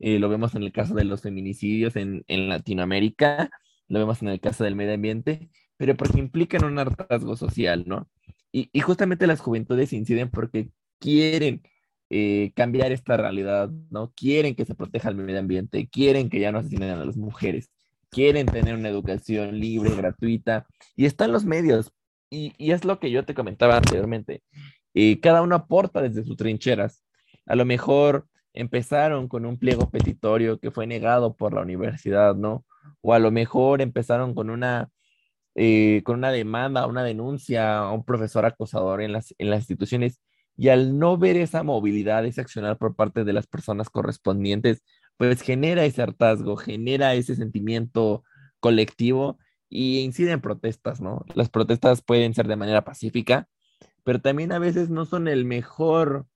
eh, 0.00 0.18
lo 0.18 0.28
vemos 0.28 0.54
en 0.54 0.62
el 0.62 0.72
caso 0.72 0.94
de 0.94 1.04
los 1.04 1.22
feminicidios 1.22 1.96
en, 1.96 2.24
en, 2.28 2.48
Latinoamérica, 2.50 3.50
lo 3.88 3.98
vemos 4.00 4.20
en 4.22 4.28
el 4.28 4.40
caso 4.40 4.64
del 4.64 4.76
medio 4.76 4.94
ambiente, 4.94 5.48
pero 5.78 5.96
porque 5.96 6.18
implican 6.18 6.64
un 6.64 6.78
hartazgo 6.78 7.36
social, 7.36 7.84
¿no? 7.86 8.08
Y, 8.52 8.68
y 8.72 8.80
justamente 8.80 9.26
las 9.26 9.40
juventudes 9.40 9.92
inciden 9.94 10.30
porque 10.30 10.68
quieren 10.98 11.62
eh, 12.10 12.52
cambiar 12.54 12.92
esta 12.92 13.16
realidad, 13.16 13.70
¿no? 13.90 14.12
Quieren 14.14 14.54
que 14.54 14.64
se 14.64 14.74
proteja 14.74 15.08
el 15.08 15.16
medio 15.16 15.40
ambiente, 15.40 15.88
quieren 15.88 16.30
que 16.30 16.40
ya 16.40 16.52
no 16.52 16.58
asesinen 16.58 16.90
a 16.90 17.04
las 17.04 17.16
mujeres, 17.16 17.70
quieren 18.10 18.46
tener 18.46 18.74
una 18.74 18.88
educación 18.88 19.58
libre, 19.58 19.94
gratuita, 19.96 20.66
y 20.94 21.06
están 21.06 21.32
los 21.32 21.44
medios, 21.44 21.92
y, 22.30 22.52
y 22.58 22.72
es 22.72 22.84
lo 22.84 23.00
que 23.00 23.10
yo 23.10 23.24
te 23.24 23.34
comentaba 23.34 23.76
anteriormente. 23.76 24.42
Eh, 24.94 25.20
cada 25.20 25.42
uno 25.42 25.56
aporta 25.56 26.00
desde 26.00 26.24
sus 26.24 26.36
trincheras. 26.36 27.04
a 27.46 27.54
lo 27.54 27.64
mejor 27.66 28.26
empezaron 28.54 29.28
con 29.28 29.46
un 29.46 29.58
pliego 29.58 29.90
petitorio 29.90 30.58
que 30.58 30.70
fue 30.70 30.86
negado 30.86 31.36
por 31.36 31.54
la 31.54 31.62
universidad, 31.62 32.34
¿no? 32.34 32.64
O 33.02 33.12
a 33.14 33.18
lo 33.18 33.30
mejor 33.30 33.82
empezaron 33.82 34.34
con 34.34 34.50
una, 34.50 34.88
eh, 35.54 36.02
con 36.04 36.16
una 36.18 36.30
demanda, 36.30 36.86
una 36.86 37.04
denuncia 37.04 37.78
a 37.78 37.92
un 37.92 38.04
profesor 38.04 38.46
acosador 38.46 39.02
en 39.02 39.12
las, 39.12 39.34
en 39.38 39.50
las 39.50 39.60
instituciones 39.60 40.20
y 40.56 40.68
al 40.68 40.98
no 40.98 41.18
ver 41.18 41.36
esa 41.36 41.62
movilidad, 41.62 42.24
ese 42.24 42.40
accionar 42.40 42.78
por 42.78 42.96
parte 42.96 43.24
de 43.24 43.32
las 43.32 43.46
personas 43.46 43.90
correspondientes, 43.90 44.82
pues 45.16 45.42
genera 45.42 45.84
ese 45.84 46.02
hartazgo, 46.02 46.56
genera 46.56 47.14
ese 47.14 47.36
sentimiento 47.36 48.24
colectivo 48.60 49.38
y 49.68 50.00
incide 50.00 50.32
en 50.32 50.40
protestas, 50.40 51.00
¿no? 51.00 51.24
Las 51.34 51.50
protestas 51.50 52.02
pueden 52.02 52.34
ser 52.34 52.48
de 52.48 52.56
manera 52.56 52.84
pacífica, 52.84 53.48
pero 54.04 54.20
también 54.20 54.52
a 54.52 54.58
veces 54.58 54.90
no 54.90 55.04
son 55.04 55.28
el 55.28 55.44
mejor 55.44 56.26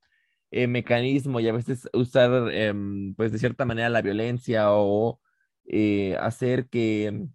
eh, 0.50 0.66
mecanismo 0.66 1.40
y 1.40 1.48
a 1.48 1.52
veces 1.52 1.88
usar, 1.92 2.52
em, 2.52 3.14
pues 3.14 3.32
de 3.32 3.38
cierta 3.38 3.64
manera, 3.64 3.88
la 3.88 4.02
violencia 4.02 4.72
o 4.72 5.20
eh, 5.66 6.16
hacer 6.20 6.68
que, 6.68 7.28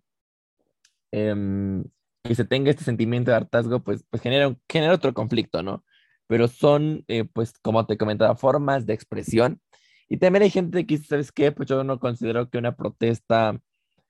em, 1.12 1.84
que 2.24 2.36
se 2.36 2.45
tenga 2.45 2.69
este 2.71 2.84
sentimiento 2.84 3.32
de 3.32 3.38
hartazgo, 3.38 3.84
pues, 3.84 4.04
pues 4.10 4.21
genera, 4.21 4.56
genera 4.69 4.93
otro 4.93 5.13
conflicto, 5.13 5.63
¿no? 5.63 5.84
Pero 6.27 6.47
son, 6.47 7.03
eh, 7.07 7.25
pues, 7.25 7.53
como 7.61 7.85
te 7.85 7.97
comentaba, 7.97 8.35
formas 8.35 8.85
de 8.85 8.93
expresión. 8.93 9.61
Y 10.09 10.17
también 10.17 10.43
hay 10.43 10.49
gente 10.51 10.85
que 10.85 10.97
¿sabes 10.97 11.31
qué? 11.31 11.51
Pues 11.51 11.69
yo 11.69 11.83
no 11.83 11.99
considero 11.99 12.49
que 12.49 12.57
una 12.57 12.75
protesta 12.75 13.59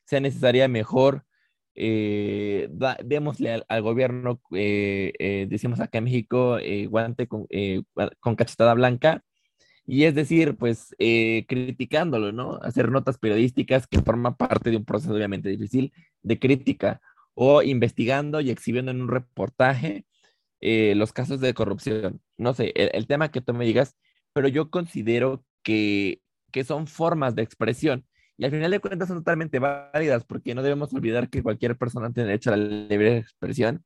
sea 0.05 0.19
necesaria, 0.19 0.67
mejor 0.67 1.25
eh, 1.75 2.69
démosle 3.03 3.63
al, 3.67 3.81
gobierno, 3.81 4.41
eh, 4.53 5.13
eh, 5.19 5.47
decimos 5.49 5.79
acá 5.79 5.97
en 5.97 6.05
México, 6.05 6.57
eh, 6.57 6.87
guante 6.87 7.27
con, 7.27 7.47
con, 8.19 8.35
cachetada 8.35 8.73
blanca, 8.73 9.23
y 9.85 10.05
es 10.05 10.15
decir, 10.15 10.55
pues 10.57 10.95
criticándolo, 11.47 12.31
¿no? 12.31 12.59
Hacer 12.63 12.91
notas 12.91 13.17
periodísticas 13.19 13.87
que 13.87 14.01
forman 14.01 14.35
parte 14.35 14.71
de 14.71 14.77
un 14.77 14.85
proceso 14.85 15.13
obviamente 15.13 15.49
difícil 15.49 15.93
de 16.23 16.39
crítica, 16.39 17.01
o 17.35 17.61
investigando 17.61 18.41
y 18.41 18.49
exhibiendo 18.49 18.91
en 18.91 19.01
un 19.01 19.09
reportaje 19.09 20.05
los 20.95 21.13
casos 21.13 21.39
de 21.39 21.53
corrupción. 21.53 22.21
No 22.37 22.53
sé, 22.53 22.71
el, 22.75 22.91
el, 22.93 23.07
tema 23.07 23.31
que 23.31 23.41
tú 23.41 23.53
me 23.53 23.65
digas, 23.65 23.95
pero 24.33 24.47
yo 24.47 24.69
considero 24.69 25.43
que, 25.63 26.21
que 26.51 26.63
son 26.63 26.87
formas 26.87 27.35
de 27.35 27.43
expresión 27.43 28.05
y 28.37 28.45
al 28.45 28.51
final 28.51 28.71
de 28.71 28.79
cuentas 28.79 29.07
son 29.07 29.17
totalmente 29.17 29.59
válidas 29.59 30.25
porque 30.25 30.55
no 30.55 30.63
debemos 30.63 30.93
olvidar 30.93 31.29
que 31.29 31.43
cualquier 31.43 31.77
persona 31.77 32.11
tiene 32.11 32.27
derecho 32.27 32.53
a 32.53 32.57
la 32.57 32.87
libre 32.87 33.17
expresión. 33.17 33.83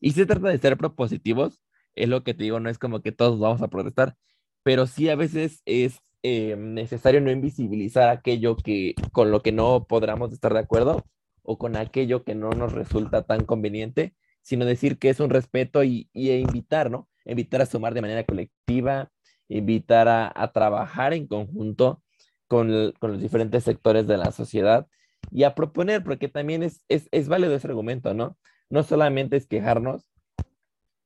Y 0.00 0.12
se 0.12 0.26
trata 0.26 0.48
de 0.48 0.58
ser 0.58 0.76
propositivos, 0.76 1.62
es 1.94 2.08
lo 2.08 2.24
que 2.24 2.34
te 2.34 2.44
digo, 2.44 2.60
no 2.60 2.70
es 2.70 2.78
como 2.78 3.02
que 3.02 3.12
todos 3.12 3.38
vamos 3.38 3.62
a 3.62 3.68
protestar, 3.68 4.16
pero 4.62 4.86
sí 4.86 5.08
a 5.10 5.16
veces 5.16 5.62
es 5.66 6.00
eh, 6.22 6.56
necesario 6.56 7.20
no 7.20 7.30
invisibilizar 7.30 8.08
aquello 8.08 8.56
que 8.56 8.94
con 9.12 9.30
lo 9.30 9.42
que 9.42 9.52
no 9.52 9.86
podamos 9.86 10.32
estar 10.32 10.54
de 10.54 10.60
acuerdo 10.60 11.04
o 11.42 11.58
con 11.58 11.76
aquello 11.76 12.24
que 12.24 12.34
no 12.34 12.50
nos 12.50 12.72
resulta 12.72 13.22
tan 13.24 13.44
conveniente, 13.44 14.14
sino 14.44 14.66
decir 14.66 14.98
que 14.98 15.08
es 15.08 15.20
un 15.20 15.30
respeto 15.30 15.82
y, 15.82 16.08
y 16.12 16.28
e 16.30 16.38
invitar, 16.38 16.90
¿no? 16.90 17.08
Invitar 17.24 17.62
a 17.62 17.66
sumar 17.66 17.94
de 17.94 18.02
manera 18.02 18.24
colectiva, 18.24 19.10
invitar 19.48 20.06
a, 20.06 20.52
trabajar 20.52 21.14
en 21.14 21.26
conjunto 21.26 22.02
con, 22.46 22.70
los 23.00 23.20
diferentes 23.20 23.64
sectores 23.64 24.06
de 24.06 24.18
la 24.18 24.32
sociedad 24.32 24.86
y 25.30 25.44
a 25.44 25.54
proponer, 25.54 26.04
porque 26.04 26.28
también 26.28 26.62
es, 26.62 26.84
es, 26.88 27.08
es 27.10 27.28
válido 27.28 27.54
ese 27.54 27.66
argumento, 27.66 28.12
¿no? 28.12 28.36
No 28.68 28.82
solamente 28.82 29.36
es 29.36 29.46
quejarnos, 29.46 30.10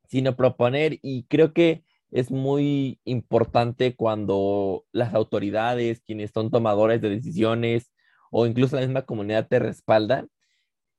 sino 0.09 0.35
proponer 0.37 0.99
y 1.01 1.23
creo 1.25 1.53
que 1.53 1.85
es 2.11 2.33
muy 2.33 3.01
importante 3.05 3.95
cuando 3.95 4.85
las 4.91 5.15
autoridades, 5.15 6.01
quienes 6.01 6.33
son 6.33 6.51
tomadores 6.51 7.01
de 7.01 7.11
decisiones 7.11 7.93
o 8.33 8.47
incluso 8.47 8.75
la 8.75 8.83
misma 8.83 9.03
comunidad 9.03 9.47
te 9.47 9.61
respaldan 9.61 10.29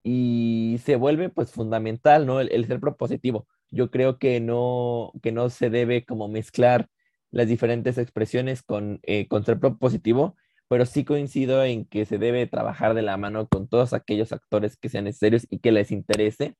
y 0.03 0.79
se 0.83 0.95
vuelve 0.95 1.29
pues 1.29 1.51
fundamental, 1.51 2.25
¿no? 2.25 2.39
El, 2.39 2.51
el, 2.51 2.65
ser 2.67 2.79
propositivo. 2.79 3.47
Yo 3.71 3.91
creo 3.91 4.17
que 4.17 4.39
no, 4.39 5.11
que 5.21 5.31
no 5.31 5.49
se 5.49 5.69
debe 5.69 6.05
como 6.05 6.27
mezclar 6.27 6.89
las 7.31 7.47
diferentes 7.47 7.97
expresiones 7.97 8.63
con, 8.63 8.99
eh, 9.03 9.27
con 9.27 9.45
ser 9.45 9.59
propositivo, 9.59 10.35
pero 10.67 10.85
sí 10.85 11.03
coincido 11.03 11.63
en 11.63 11.85
que 11.85 12.05
se 12.05 12.17
debe 12.17 12.47
trabajar 12.47 12.93
de 12.93 13.01
la 13.01 13.17
mano 13.17 13.47
con 13.47 13.67
todos 13.67 13.93
aquellos 13.93 14.31
actores 14.31 14.77
que 14.77 14.89
sean 14.89 15.05
necesarios 15.05 15.47
y 15.49 15.59
que 15.59 15.71
les 15.71 15.91
interese. 15.91 16.55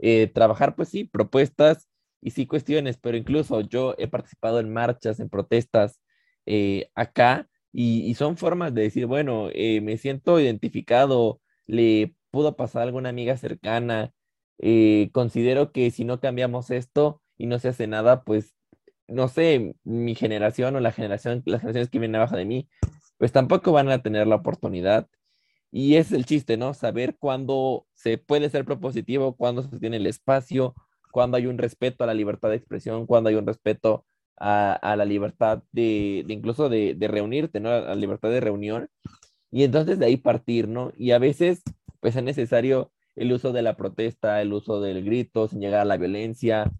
Eh, 0.00 0.28
trabajar, 0.28 0.76
pues 0.76 0.88
sí, 0.90 1.04
propuestas 1.04 1.88
y 2.20 2.30
sí 2.30 2.46
cuestiones, 2.46 2.98
pero 2.98 3.16
incluso 3.16 3.60
yo 3.60 3.94
he 3.98 4.08
participado 4.08 4.60
en 4.60 4.72
marchas, 4.72 5.20
en 5.20 5.28
protestas 5.28 6.00
eh, 6.46 6.90
acá 6.94 7.48
y, 7.72 8.14
son 8.14 8.36
formas 8.36 8.72
de 8.74 8.82
decir, 8.82 9.06
bueno, 9.06 9.50
me 9.54 9.98
siento 9.98 10.40
identificado, 10.40 11.40
le 11.66 12.14
pudo 12.36 12.54
pasar 12.54 12.82
a 12.82 12.84
alguna 12.84 13.08
amiga 13.08 13.38
cercana, 13.38 14.12
considero 15.12 15.72
que 15.72 15.90
si 15.90 16.04
no 16.04 16.20
cambiamos 16.20 16.70
esto 16.70 17.22
y 17.38 17.46
no 17.46 17.58
se 17.58 17.68
hace 17.68 17.86
nada, 17.86 18.24
pues 18.24 18.54
no 19.08 19.28
sé, 19.28 19.74
mi 19.84 20.14
generación 20.14 20.76
o 20.76 20.80
la 20.80 20.92
generación, 20.92 21.42
las 21.46 21.62
generaciones 21.62 21.88
que 21.88 21.98
vienen 21.98 22.16
abajo 22.16 22.36
de 22.36 22.44
mí, 22.44 22.68
pues 23.16 23.32
tampoco 23.32 23.72
van 23.72 23.88
a 23.88 24.02
tener 24.02 24.26
la 24.26 24.36
oportunidad. 24.36 25.08
Y 25.70 25.96
es 25.96 26.12
el 26.12 26.26
chiste, 26.26 26.58
¿no? 26.58 26.74
Saber 26.74 27.16
cuándo 27.18 27.86
se 27.94 28.18
puede 28.18 28.50
ser 28.50 28.66
propositivo, 28.66 29.34
cuándo 29.34 29.62
se 29.62 29.78
tiene 29.78 29.96
el 29.96 30.06
espacio, 30.06 30.74
cuándo 31.12 31.38
hay 31.38 31.46
un 31.46 31.56
respeto 31.56 32.04
a 32.04 32.06
la 32.06 32.12
libertad 32.12 32.50
de 32.50 32.56
expresión, 32.56 33.06
cuándo 33.06 33.30
hay 33.30 33.36
un 33.36 33.46
respeto 33.46 34.04
a, 34.36 34.94
la 34.94 35.06
libertad 35.06 35.62
de, 35.72 36.22
incluso 36.28 36.68
de, 36.68 36.92
de, 36.92 37.08
reunirte, 37.08 37.60
¿no? 37.60 37.70
A 37.70 37.80
la 37.80 37.94
libertad 37.94 38.28
de 38.28 38.40
reunión. 38.40 38.90
Y 39.50 39.64
entonces 39.64 39.98
de 39.98 40.04
ahí 40.04 40.18
partir, 40.18 40.68
¿no? 40.68 40.92
Y 40.98 41.12
a 41.12 41.18
veces, 41.18 41.62
pues 42.06 42.14
es 42.14 42.22
necesario 42.22 42.92
el 43.16 43.32
uso 43.32 43.52
de 43.52 43.62
la 43.62 43.76
protesta, 43.76 44.40
el 44.40 44.52
uso 44.52 44.80
del 44.80 45.04
grito, 45.04 45.48
sin 45.48 45.58
llegar 45.58 45.80
a 45.80 45.84
la 45.84 45.96
violencia, 45.96 46.70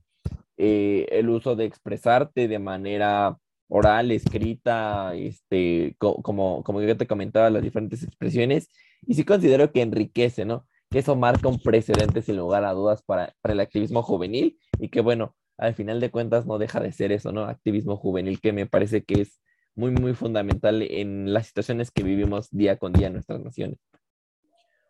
eh, 0.57 1.09
el 1.11 1.31
uso 1.31 1.57
de 1.57 1.65
expresarte 1.65 2.47
de 2.47 2.61
manera 2.61 3.37
oral, 3.67 4.12
escrita, 4.12 5.17
este, 5.17 5.97
como, 5.99 6.62
como 6.62 6.81
yo 6.81 6.97
te 6.97 7.09
comentaba, 7.09 7.51
las 7.51 7.65
diferentes 7.65 8.05
expresiones, 8.05 8.69
y 9.05 9.15
sí 9.15 9.25
considero 9.25 9.73
que 9.73 9.83
enriquece, 9.83 10.45
¿no? 10.45 10.65
Que 10.91 11.01
eso 11.01 11.17
marca 11.17 11.49
un 11.49 11.59
precedente 11.59 12.23
sin 12.23 12.37
lugar 12.37 12.65
a 12.65 12.73
dudas 12.73 13.03
para, 13.03 13.35
para 13.41 13.55
el 13.55 13.59
activismo 13.59 14.05
juvenil 14.05 14.61
y 14.79 14.91
que, 14.91 15.01
bueno, 15.01 15.35
al 15.59 15.75
final 15.75 15.99
de 15.99 16.12
cuentas 16.12 16.47
no 16.47 16.59
deja 16.59 16.79
de 16.79 16.93
ser 16.93 17.11
eso, 17.11 17.33
¿no? 17.33 17.47
Activismo 17.47 17.97
juvenil 17.97 18.41
que 18.41 18.53
me 18.53 18.67
parece 18.67 19.03
que 19.03 19.23
es 19.23 19.41
muy, 19.75 19.91
muy 19.91 20.15
fundamental 20.15 20.83
en 20.83 21.35
las 21.35 21.49
situaciones 21.49 21.91
que 21.91 22.05
vivimos 22.05 22.49
día 22.53 22.77
con 22.77 22.93
día 22.93 23.09
en 23.09 23.15
nuestras 23.15 23.41
naciones. 23.41 23.81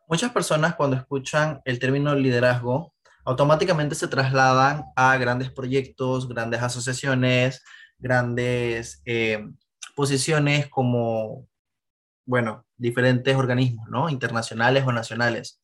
Muchas 0.08 0.30
personas 0.30 0.76
cuando 0.76 0.96
escuchan 0.96 1.60
el 1.64 1.80
término 1.80 2.14
liderazgo 2.14 2.94
automáticamente 3.24 3.96
se 3.96 4.06
trasladan 4.06 4.84
a 4.94 5.16
grandes 5.16 5.50
proyectos, 5.50 6.28
grandes 6.28 6.62
asociaciones, 6.62 7.64
grandes 7.98 9.02
eh, 9.04 9.44
posiciones 9.96 10.68
como, 10.68 11.48
bueno, 12.24 12.64
diferentes 12.76 13.34
organismos, 13.34 13.88
¿no? 13.88 14.08
Internacionales 14.08 14.84
o 14.86 14.92
nacionales. 14.92 15.60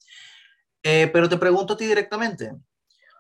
Eh, 0.83 1.09
pero 1.13 1.29
te 1.29 1.37
pregunto 1.37 1.75
a 1.75 1.77
ti 1.77 1.87
directamente, 1.87 2.53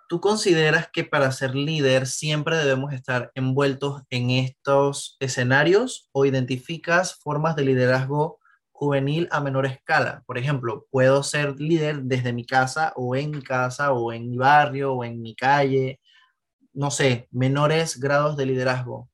¿tú 0.08 0.20
consideras 0.20 0.88
que 0.92 1.04
para 1.04 1.30
ser 1.30 1.54
líder 1.54 2.08
siempre 2.08 2.56
debemos 2.56 2.92
estar 2.92 3.30
envueltos 3.36 4.02
en 4.10 4.30
estos 4.30 5.16
escenarios 5.20 6.08
o 6.10 6.24
identificas 6.24 7.14
formas 7.14 7.54
de 7.54 7.62
liderazgo 7.62 8.40
juvenil 8.82 9.28
a 9.30 9.40
menor 9.40 9.64
escala. 9.64 10.24
Por 10.26 10.38
ejemplo, 10.38 10.86
puedo 10.90 11.22
ser 11.22 11.60
líder 11.60 12.02
desde 12.02 12.32
mi 12.32 12.44
casa 12.44 12.92
o 12.96 13.14
en 13.14 13.30
mi 13.30 13.40
casa 13.40 13.92
o 13.92 14.12
en 14.12 14.28
mi 14.28 14.36
barrio 14.36 14.94
o 14.94 15.04
en 15.04 15.22
mi 15.22 15.36
calle. 15.36 16.00
No 16.72 16.90
sé, 16.90 17.28
menores 17.30 18.00
grados 18.00 18.36
de 18.36 18.46
liderazgo. 18.46 19.08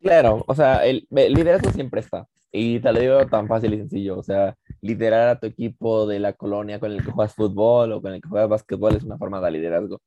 Claro, 0.00 0.44
o 0.46 0.54
sea, 0.54 0.86
el, 0.86 1.06
liderazgo 1.10 1.70
siempre 1.72 2.00
está. 2.00 2.26
Y 2.50 2.80
te 2.80 2.90
lo 2.90 3.00
digo 3.00 3.26
tan 3.26 3.48
fácil 3.48 3.74
y 3.74 3.78
sencillo. 3.78 4.18
O 4.18 4.22
sea, 4.22 4.56
liderar 4.80 5.28
a 5.28 5.38
tu 5.38 5.46
equipo 5.46 6.06
de 6.06 6.20
la 6.20 6.32
colonia 6.32 6.80
con 6.80 6.90
el 6.90 7.04
que 7.04 7.10
juegas 7.10 7.34
fútbol 7.34 7.92
o 7.92 8.00
con 8.00 8.14
el 8.14 8.22
que 8.22 8.28
juegas 8.28 8.48
básquetbol 8.48 8.96
es 8.96 9.04
una 9.04 9.18
forma 9.18 9.42
de 9.42 9.50
liderazgo. 9.50 10.00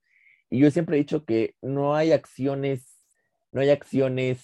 Y 0.50 0.60
yo 0.60 0.72
siempre 0.72 0.96
he 0.96 1.00
dicho 1.00 1.26
que 1.26 1.54
no 1.62 1.96
hay 1.96 2.12
acciones, 2.12 3.04
no 3.52 3.62
hay 3.62 3.70
acciones 3.70 4.44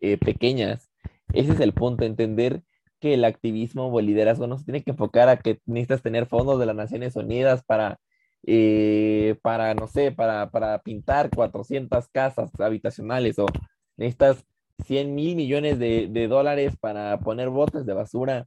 eh, 0.00 0.16
pequeñas 0.16 0.93
ese 1.34 1.52
es 1.52 1.60
el 1.60 1.72
punto, 1.72 2.04
entender 2.04 2.62
que 3.00 3.14
el 3.14 3.24
activismo 3.24 3.86
o 3.88 4.00
el 4.00 4.06
liderazgo 4.06 4.46
no 4.46 4.58
se 4.58 4.64
tiene 4.64 4.82
que 4.82 4.92
enfocar 4.92 5.28
a 5.28 5.36
que 5.36 5.60
necesitas 5.66 6.02
tener 6.02 6.26
fondos 6.26 6.58
de 6.58 6.66
las 6.66 6.76
Naciones 6.76 7.16
Unidas 7.16 7.62
para, 7.64 8.00
eh, 8.46 9.36
para 9.42 9.74
no 9.74 9.86
sé, 9.86 10.12
para, 10.12 10.50
para 10.50 10.80
pintar 10.82 11.30
400 11.30 12.08
casas 12.08 12.50
habitacionales 12.58 13.38
o 13.38 13.46
necesitas 13.96 14.44
100 14.86 15.14
mil 15.14 15.36
millones 15.36 15.78
de, 15.78 16.26
dólares 16.28 16.76
para 16.80 17.18
poner 17.20 17.48
botes 17.50 17.86
de 17.86 17.92
basura 17.92 18.46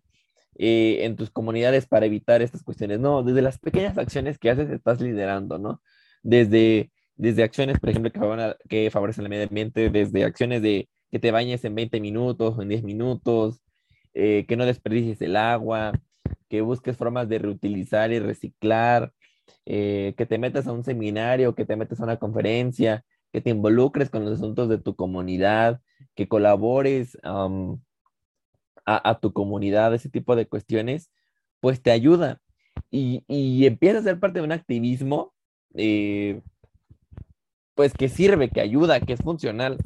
eh, 0.58 1.00
en 1.06 1.16
tus 1.16 1.30
comunidades 1.30 1.86
para 1.88 2.06
evitar 2.06 2.42
estas 2.42 2.64
cuestiones. 2.64 3.00
No, 3.00 3.24
desde 3.24 3.42
las 3.42 3.60
pequeñas 3.60 3.98
acciones 3.98 4.40
que 4.40 4.50
haces 4.50 4.70
estás 4.70 5.02
liderando, 5.02 5.58
¿no? 5.60 5.82
Desde 6.24 6.92
desde 7.18 7.44
acciones, 7.44 7.80
por 7.80 7.90
ejemplo, 7.90 8.12
que, 8.12 8.56
que 8.70 8.92
favorecen 8.92 9.26
el 9.26 9.30
medio 9.30 9.48
ambiente, 9.48 9.90
desde 9.90 10.24
acciones 10.24 10.62
de 10.62 10.88
que 11.12 11.20
te 11.20 11.32
bañes 11.32 11.64
en 11.66 11.76
20 11.76 12.00
minutos 12.00 12.58
o 12.58 12.62
en 12.62 12.70
10 12.70 12.84
minutos, 12.84 13.62
eh, 14.14 14.46
que 14.48 14.56
no 14.56 14.66
desperdicies 14.66 15.22
el 15.22 15.36
agua, 15.36 15.94
que 16.50 16.62
busques 16.62 16.98
formas 16.98 17.30
de 17.30 17.40
reutilizar 17.40 18.12
y 18.12 18.20
reciclar, 18.20 19.14
eh, 19.66 20.14
que 20.18 20.26
te 20.26 20.38
metas 20.38 20.68
a 20.68 20.72
un 20.72 20.84
seminario, 20.84 21.56
que 21.56 21.66
te 21.66 21.76
metas 21.76 22.00
a 22.00 22.04
una 22.04 22.18
conferencia, 22.18 23.06
que 23.32 23.42
te 23.42 23.50
involucres 23.50 24.10
con 24.10 24.26
los 24.26 24.34
asuntos 24.34 24.70
de 24.70 24.78
tu 24.78 24.96
comunidad, 24.96 25.82
que 26.16 26.28
colabores 26.28 27.18
a, 28.86 29.20
tu 29.20 29.34
comunidad, 29.34 29.94
ese 29.94 30.10
tipo 30.10 30.36
de 30.36 30.48
cuestiones, 30.48 31.12
pues 31.60 31.82
te 31.82 31.92
ayuda. 31.92 32.42
Y, 32.90 33.24
y 33.28 33.66
empieza 33.66 34.00
a 34.00 34.04
ser 34.04 34.20
parte 34.20 34.40
de 34.40 34.46
un 34.46 34.52
activismo, 34.52 35.34
eh, 35.76 36.42
pues 37.76 37.94
que 37.94 38.10
sirve, 38.10 38.50
que 38.50 38.62
ayuda, 38.62 39.00
que 39.02 39.14
es 39.14 39.22
funcional. 39.22 39.78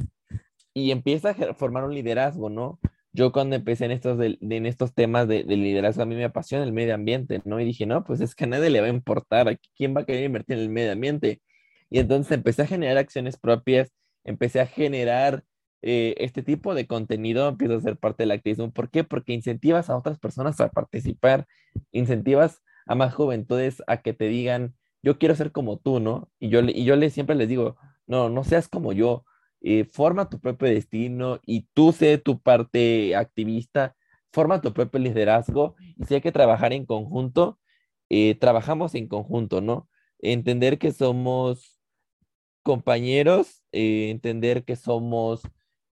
Y 0.74 0.92
empieza 0.92 1.32
a 1.32 1.54
formar 1.54 1.84
un 1.84 1.94
liderazgo, 1.94 2.50
¿no? 2.50 2.80
Yo 3.14 3.32
cuando 3.32 3.56
empecé 3.58 3.86
en 3.86 3.92
estos, 3.92 4.20
en 4.22 4.66
estos 4.66 4.94
temas 4.94 5.28
de, 5.28 5.44
liderazgo, 5.44 6.04
a 6.04 6.06
mí 6.06 6.16
me 6.16 6.24
apasiona 6.24 6.64
el 6.64 6.72
medio 6.72 6.96
ambiente, 6.96 7.42
¿no? 7.44 7.60
Y 7.60 7.66
dije, 7.66 7.86
no, 7.86 8.04
pues 8.06 8.22
es 8.22 8.36
que 8.36 8.46
a 8.46 8.48
nadie 8.48 8.70
le 8.70 8.80
va 8.80 8.88
a 8.88 8.90
importar, 8.90 9.60
¿quién 9.76 9.96
va 9.96 10.02
a 10.02 10.06
querer 10.06 10.24
invertir 10.26 10.58
en 10.58 10.64
el 10.64 10.70
medio 10.70 10.94
ambiente? 10.94 11.42
Y 11.90 12.00
entonces 12.00 12.32
empecé 12.32 12.62
a 12.64 12.68
generar 12.68 12.98
acciones 12.98 13.38
propias, 13.38 13.92
empecé 14.24 14.62
a 14.62 14.66
generar 14.66 15.44
eh, 15.82 16.16
este 16.20 16.44
tipo 16.44 16.76
de 16.76 16.88
contenido, 16.88 17.50
empiezo 17.50 17.76
a 17.76 17.82
ser 17.82 17.98
parte 17.98 18.24
del 18.24 18.32
activismo. 18.32 18.72
¿Por 18.72 18.90
qué? 18.90 19.04
Porque 19.04 19.34
incentivas 19.34 19.90
a 19.90 19.98
otras 19.98 20.20
personas 20.20 20.60
a 20.62 20.70
participar, 20.70 21.48
incentivas 21.92 22.62
a 22.86 22.96
más 22.96 23.14
juventudes 23.14 23.84
a 23.88 23.98
que 24.02 24.14
te 24.14 24.26
digan, 24.26 24.76
yo 25.04 25.18
quiero 25.18 25.36
ser 25.36 25.52
como 25.52 25.80
tú, 25.80 26.00
¿no? 26.00 26.30
Y 26.40 26.50
yo, 26.50 26.62
y 26.62 26.86
yo 26.86 26.96
les, 26.96 27.14
siempre 27.14 27.36
les 27.36 27.50
digo, 27.50 27.78
no, 28.08 28.30
no 28.30 28.44
seas 28.44 28.68
como 28.68 28.94
yo, 28.94 29.26
eh, 29.64 29.86
forma 29.86 30.28
tu 30.30 30.40
propio 30.40 30.68
destino 30.70 31.40
y 31.46 31.68
tú 31.74 31.92
sé 31.92 32.18
tu 32.18 32.42
parte 32.42 33.16
activista, 33.16 33.96
forma 34.32 34.62
tu 34.62 34.74
propio 34.74 35.00
liderazgo 35.00 35.76
y 35.98 36.06
si 36.06 36.16
hay 36.16 36.22
que 36.22 36.32
trabajar 36.32 36.74
en 36.74 36.86
conjunto, 36.86 37.60
eh, 38.10 38.36
trabajamos 38.36 38.96
en 38.96 39.08
conjunto, 39.08 39.62
¿no? 39.62 39.88
Entender 40.20 40.80
que 40.80 40.92
somos 40.92 41.80
compañeros, 42.64 43.64
eh, 43.72 44.10
entender 44.12 44.66
que 44.66 44.76
somos 44.76 45.44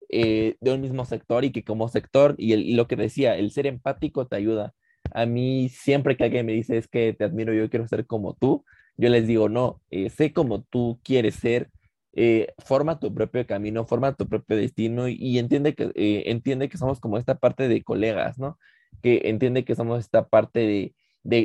de 0.10 0.56
un 0.72 0.82
mismo 0.82 1.04
sector 1.04 1.44
y 1.44 1.52
que 1.52 1.64
como 1.64 1.90
sector, 1.90 2.36
y, 2.38 2.54
y, 2.54 2.76
lo 2.76 2.88
que 2.88 2.96
decía, 2.96 3.36
el 3.38 3.52
ser 3.52 3.68
empático 3.68 4.28
te 4.28 4.38
ayuda. 4.38 4.74
A 5.12 5.26
mí 5.26 5.68
siempre 5.70 6.16
que 6.16 6.24
alguien 6.24 6.46
me 6.46 6.54
dice 6.54 6.78
es 6.78 6.88
que 6.88 7.14
te 7.14 7.26
admiro, 7.26 7.54
yo 7.54 7.70
quiero 7.70 7.88
ser 7.88 8.06
como 8.08 8.34
tú, 8.36 8.64
yo 8.98 9.10
les 9.10 9.28
digo, 9.28 9.50
no, 9.50 9.82
sé 10.16 10.32
como 10.32 10.64
tú 10.64 11.02
quieres 11.04 11.36
ser, 11.36 11.70
eh, 12.16 12.54
forma 12.60 13.00
tu 13.00 13.14
propio 13.14 13.46
camino, 13.46 13.86
forma 13.86 14.14
tu 14.16 14.28
propio 14.28 14.56
destino 14.56 15.08
y, 15.10 15.38
entiende, 15.38 15.76
que, 15.76 15.92
eh, 15.96 16.24
entiende 16.28 16.70
que 16.70 16.78
somos 16.78 17.00
como 17.02 17.18
esta 17.18 17.40
parte 17.40 17.68
de 17.68 17.84
colegas, 17.84 18.40
¿no? 18.40 18.58
Que 19.04 19.24
entiende 19.26 19.66
que 19.66 19.76
somos 19.76 20.00
esta 20.00 20.28
parte 20.30 20.60
de, 20.62 20.96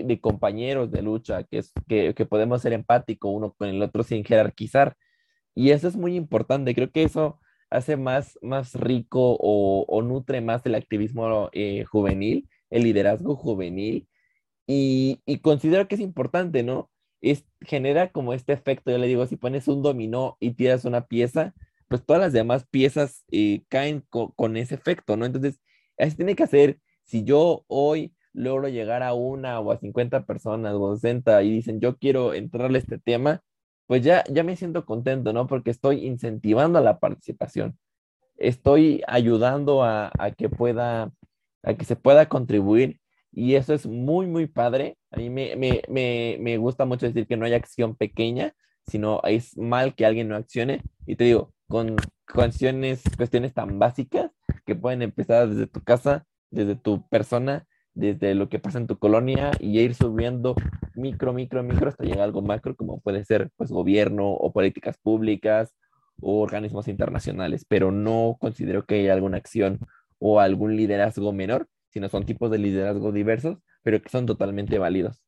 de, 0.05 0.21
compañeros 0.21 0.93
de 0.93 1.03
lucha, 1.03 1.43
que, 1.45 1.59
es, 1.59 1.73
que, 1.89 2.15
que 2.15 2.27
podemos 2.27 2.63
ser 2.63 2.73
empáticos 2.73 3.33
uno 3.35 3.53
con 3.55 3.69
el 3.69 3.83
otro 3.83 4.05
sin 4.05 4.25
jerarquizar. 4.25 4.97
Y 5.55 5.71
eso 5.71 5.89
es 5.89 5.97
muy 5.97 6.15
importante, 6.17 6.75
creo 6.75 6.91
que 6.93 7.03
eso 7.03 7.41
hace 7.71 7.97
más, 7.97 8.39
más 8.43 8.75
rico 8.75 9.37
o, 9.41 10.03
nutre 10.03 10.41
más 10.41 10.65
el 10.67 10.75
activismo 10.77 11.51
eh, 11.53 11.85
juvenil, 11.85 12.49
el 12.71 12.85
liderazgo 12.85 13.37
juvenil. 13.37 14.09
Y 14.67 15.19
considero 15.43 15.89
que 15.89 15.97
es 15.97 16.01
importante, 16.01 16.63
¿no? 16.63 16.91
Es, 17.21 17.45
genera 17.61 18.13
como 18.13 18.33
este 18.35 18.53
efecto, 18.53 18.91
yo 18.91 18.99
le 18.99 19.07
digo, 19.07 19.27
si 19.27 19.37
pones 19.37 19.69
un 19.69 19.83
dominó 19.83 20.37
y 20.41 20.53
tiras 20.53 20.85
una 20.85 21.07
pieza, 21.07 21.55
pues 21.89 22.05
todas 22.05 22.23
las 22.23 22.33
demás 22.33 22.67
piezas 22.71 23.25
eh, 23.31 23.63
caen 23.69 24.05
con 24.11 24.57
ese 24.57 24.77
efecto, 24.77 25.17
¿no? 25.17 25.27
Entonces, 25.27 25.61
así 25.99 26.17
tiene 26.17 26.37
que 26.37 26.45
hacer, 26.45 26.79
si 27.05 27.25
yo 27.25 27.65
hoy 27.69 28.15
logro 28.33 28.69
llegar 28.69 29.03
a 29.03 29.15
una 29.15 29.61
o 29.61 29.73
a 29.73 29.79
50 29.79 30.25
personas 30.25 30.75
o 30.75 30.95
60 30.95 31.43
y 31.43 31.51
dicen, 31.51 31.81
yo 31.81 31.99
quiero 31.99 32.35
entrarle 32.35 32.79
a 32.79 32.81
este 32.81 32.99
tema, 32.99 33.43
pues 33.87 34.03
ya, 34.03 34.25
ya 34.31 34.45
me 34.45 34.57
siento 34.57 34.87
contento, 34.87 35.33
¿no? 35.33 35.47
Porque 35.49 35.71
estoy 35.71 36.07
incentivando 36.07 36.81
la 36.81 37.01
participación. 37.01 37.79
Estoy 38.37 39.03
ayudando 39.09 39.83
a, 39.83 40.13
a 40.19 40.31
que 40.33 40.49
pueda, 40.49 41.13
a 41.63 41.75
que 41.75 41.85
se 41.85 41.97
pueda 41.97 42.29
contribuir 42.29 43.01
y 43.33 43.55
eso 43.57 43.75
es 43.75 43.87
muy, 43.87 44.27
muy 44.27 44.47
padre. 44.47 44.97
A 45.11 45.17
mí 45.17 45.31
me, 45.31 45.57
me, 45.57 45.83
me, 45.89 46.37
me 46.41 46.57
gusta 46.57 46.85
mucho 46.85 47.07
decir 47.07 47.27
que 47.27 47.37
no 47.37 47.45
hay 47.45 47.55
acción 47.55 47.97
pequeña, 47.97 48.55
sino 48.87 49.21
es 49.25 49.57
mal 49.57 49.95
que 49.95 50.07
alguien 50.07 50.29
no 50.29 50.37
accione. 50.37 50.83
Y 51.07 51.17
te 51.17 51.25
digo, 51.25 51.53
con 51.69 51.97
cuestiones, 52.33 53.03
cuestiones 53.17 53.53
tan 53.55 53.79
básicas 53.79 54.31
que 54.67 54.75
pueden 54.75 55.03
empezar 55.03 55.49
desde 55.49 55.67
tu 55.67 55.83
casa, 55.83 56.27
desde 56.51 56.77
tu 56.77 57.09
persona, 57.09 57.67
desde 57.95 58.35
lo 58.35 58.49
que 58.49 58.59
pasa 58.59 58.79
en 58.79 58.87
tu 58.87 58.99
colonia 58.99 59.51
y 59.59 59.81
ir 59.81 59.95
subiendo 59.95 60.55
micro, 60.95 61.33
micro, 61.33 61.63
micro 61.63 61.89
hasta 61.89 62.05
llegar 62.05 62.21
a 62.21 62.25
algo 62.25 62.43
macro, 62.43 62.77
como 62.77 63.01
puede 63.01 63.25
ser 63.25 63.51
pues 63.57 63.71
gobierno 63.71 64.31
o 64.31 64.53
políticas 64.53 64.97
públicas 64.99 65.75
o 66.21 66.41
organismos 66.41 66.87
internacionales, 66.89 67.65
pero 67.69 67.91
no 67.91 68.37
considero 68.41 68.85
que 68.87 69.01
haya 69.01 69.13
alguna 69.15 69.39
acción 69.39 69.81
o 70.19 70.39
algún 70.39 70.77
liderazgo 70.77 71.33
menor 71.33 71.69
sino 71.91 72.09
son 72.09 72.25
tipos 72.25 72.51
de 72.51 72.59
liderazgo 72.59 73.13
diversos, 73.13 73.59
pero 73.83 74.01
que 74.01 74.09
son 74.09 74.27
totalmente 74.27 74.79
válidos. 74.79 75.23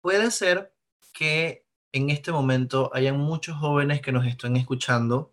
Puede 0.00 0.30
ser 0.30 0.74
que 1.12 1.66
en 1.92 2.10
este 2.10 2.32
momento 2.32 2.90
hayan 2.94 3.18
muchos 3.18 3.56
jóvenes 3.56 4.00
que 4.00 4.12
nos 4.12 4.26
estén 4.26 4.56
escuchando 4.56 5.32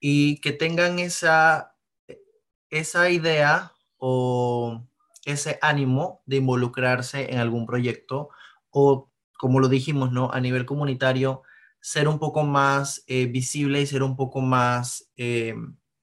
y 0.00 0.40
que 0.40 0.52
tengan 0.52 0.98
esa, 0.98 1.76
esa 2.70 3.10
idea 3.10 3.72
o 3.96 4.86
ese 5.24 5.58
ánimo 5.60 6.22
de 6.26 6.36
involucrarse 6.36 7.32
en 7.32 7.38
algún 7.38 7.66
proyecto 7.66 8.30
o, 8.70 9.10
como 9.38 9.60
lo 9.60 9.68
dijimos, 9.68 10.12
¿no? 10.12 10.30
A 10.32 10.40
nivel 10.40 10.66
comunitario, 10.66 11.42
ser 11.80 12.08
un 12.08 12.18
poco 12.18 12.44
más 12.44 13.04
eh, 13.06 13.26
visible 13.26 13.80
y 13.80 13.86
ser 13.86 14.02
un 14.02 14.16
poco 14.16 14.40
más 14.40 15.10
eh, 15.16 15.54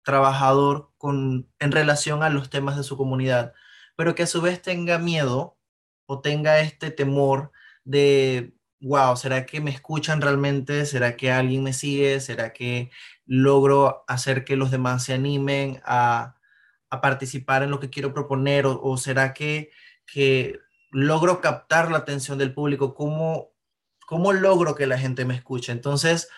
trabajador 0.03 0.91
con, 0.97 1.49
en 1.59 1.71
relación 1.71 2.23
a 2.23 2.29
los 2.29 2.49
temas 2.49 2.77
de 2.77 2.83
su 2.83 2.97
comunidad, 2.97 3.53
pero 3.99 4.15
que 4.15 4.23
a 4.23 4.27
su 4.27 4.39
vez 4.39 4.61
tenga 4.61 4.97
miedo 4.97 5.57
o 6.05 6.21
tenga 6.21 6.61
este 6.61 6.89
temor 6.89 7.51
de, 7.83 8.53
wow, 8.79 9.17
¿será 9.17 9.45
que 9.45 9.59
me 9.59 9.71
escuchan 9.71 10.21
realmente? 10.21 10.85
¿Será 10.85 11.17
que 11.17 11.33
alguien 11.33 11.63
me 11.63 11.73
sigue? 11.73 12.21
¿Será 12.21 12.53
que 12.53 12.91
logro 13.25 14.05
hacer 14.07 14.45
que 14.45 14.55
los 14.55 14.71
demás 14.71 15.03
se 15.03 15.13
animen 15.13 15.81
a, 15.83 16.37
participar 17.01 17.61
en 17.61 17.71
lo 17.71 17.81
que 17.81 17.89
quiero 17.89 18.13
proponer? 18.13 18.65
¿O, 18.67 18.95
será 18.95 19.33
que, 19.33 19.69
que 20.05 20.57
logro 20.91 21.41
captar 21.41 21.91
la 21.91 21.97
atención 21.97 22.37
del 22.37 22.53
público? 22.53 22.95
¿Cómo, 22.95 23.51
¿Cómo 24.07 24.31
logro 24.31 24.75
que 24.75 24.87
la 24.87 24.97
gente 24.97 25.25
me 25.25 25.35
escuche? 25.35 25.73
Entonces, 25.73 26.29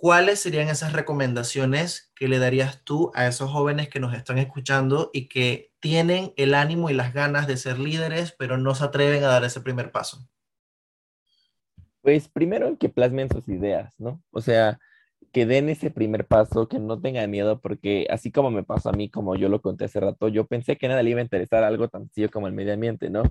¿cuáles 0.00 0.40
serían 0.40 0.68
esas 0.68 0.94
recomendaciones 0.94 2.10
que 2.16 2.26
le 2.26 2.38
darías 2.38 2.82
tú 2.84 3.10
a 3.14 3.26
esos 3.26 3.50
jóvenes 3.50 3.90
que 3.90 4.00
nos 4.00 4.14
están 4.14 4.38
escuchando 4.38 5.10
y 5.12 5.28
que 5.28 5.72
tienen 5.78 6.32
el 6.38 6.54
ánimo 6.54 6.88
y 6.88 6.94
las 6.94 7.12
ganas 7.12 7.46
de 7.46 7.58
ser 7.58 7.78
líderes, 7.78 8.34
pero 8.38 8.56
no 8.56 8.74
se 8.74 8.84
atreven 8.84 9.22
a 9.24 9.28
dar 9.28 9.44
ese 9.44 9.60
primer 9.60 9.92
paso? 9.92 10.26
Pues 12.00 12.28
primero 12.28 12.78
que 12.78 12.88
plasmen 12.88 13.28
sus 13.28 13.46
ideas, 13.46 13.92
¿no? 13.98 14.22
O 14.30 14.40
sea, 14.40 14.78
que 15.32 15.44
den 15.44 15.68
ese 15.68 15.90
primer 15.90 16.26
paso, 16.26 16.66
que 16.66 16.78
no 16.78 16.98
tengan 16.98 17.30
miedo, 17.30 17.60
porque 17.60 18.06
así 18.08 18.32
como 18.32 18.50
me 18.50 18.62
pasó 18.62 18.88
a 18.88 18.92
mí, 18.92 19.10
como 19.10 19.36
yo 19.36 19.50
lo 19.50 19.60
conté 19.60 19.84
hace 19.84 20.00
rato, 20.00 20.28
yo 20.28 20.46
pensé 20.46 20.78
que 20.78 20.88
nada 20.88 21.02
le 21.02 21.10
iba 21.10 21.20
a 21.20 21.24
interesar 21.24 21.62
algo 21.62 21.88
tan 21.88 22.04
sencillo 22.04 22.30
como 22.30 22.46
el 22.46 22.54
medio 22.54 22.72
ambiente, 22.72 23.10
¿no? 23.10 23.24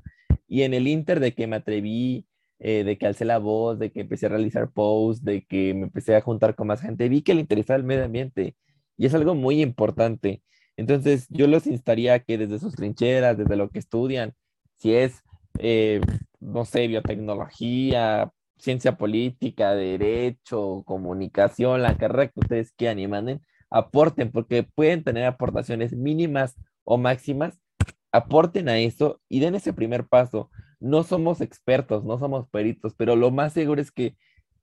Y 0.48 0.62
en 0.62 0.76
el 0.76 0.88
inter 0.88 1.20
de 1.20 1.34
que 1.34 1.48
me 1.48 1.56
atreví 1.56 2.28
eh, 2.60 2.84
de 2.84 2.98
que 2.98 3.08
alcé 3.08 3.26
la 3.26 3.38
voz, 3.40 3.80
de 3.80 3.92
que 3.92 4.02
empecé 4.02 4.26
a 4.26 4.30
realizar 4.30 4.72
posts, 4.72 5.24
de 5.24 5.46
que 5.46 5.74
me 5.74 5.84
empecé 5.84 6.16
a 6.16 6.22
juntar 6.22 6.56
con 6.56 6.68
más 6.68 6.82
gente, 6.82 7.10
vi 7.10 7.22
que 7.22 7.34
le 7.34 7.42
interesaba 7.42 7.78
el 7.78 7.86
medio 7.86 8.06
ambiente 8.06 8.56
y 8.98 9.06
es 9.06 9.14
algo 9.14 9.36
muy 9.36 9.62
importante. 9.62 10.44
Entonces, 10.78 11.28
yo 11.30 11.48
los 11.48 11.68
instaría 11.68 12.16
a 12.16 12.20
que 12.20 12.38
desde 12.38 12.60
sus 12.60 12.76
trincheras, 12.76 13.38
desde 13.38 13.56
lo 13.56 13.70
que 13.70 13.80
estudian, 13.80 14.34
si 14.76 14.94
es, 14.94 15.24
eh, 15.60 16.02
no 16.40 16.66
sé, 16.66 16.88
biotecnología, 16.88 18.32
ciencia 18.58 18.98
política, 18.98 19.74
derecho, 19.76 20.84
comunicación, 20.86 21.82
la 21.82 21.98
carrera 21.98 22.28
que 22.28 22.40
ustedes 22.40 22.72
quieran 22.74 23.00
y 23.00 23.08
manden, 23.08 23.42
aporten, 23.70 24.32
porque 24.32 24.64
pueden 24.64 25.04
tener 25.04 25.26
aportaciones 25.26 25.94
mínimas 25.94 26.56
o 26.84 26.98
máximas, 26.98 27.60
aporten 28.12 28.70
a 28.70 28.80
eso 28.80 29.22
y 29.30 29.40
den 29.40 29.56
ese 29.56 29.74
primer 29.74 30.08
paso 30.08 30.50
no 30.80 31.04
somos 31.04 31.42
expertos, 31.42 32.04
no 32.06 32.18
somos 32.18 32.48
peritos, 32.50 32.94
pero 32.98 33.16
lo 33.16 33.32
más 33.32 33.54
seguro 33.54 33.82
es 33.82 33.92
que 33.92 34.16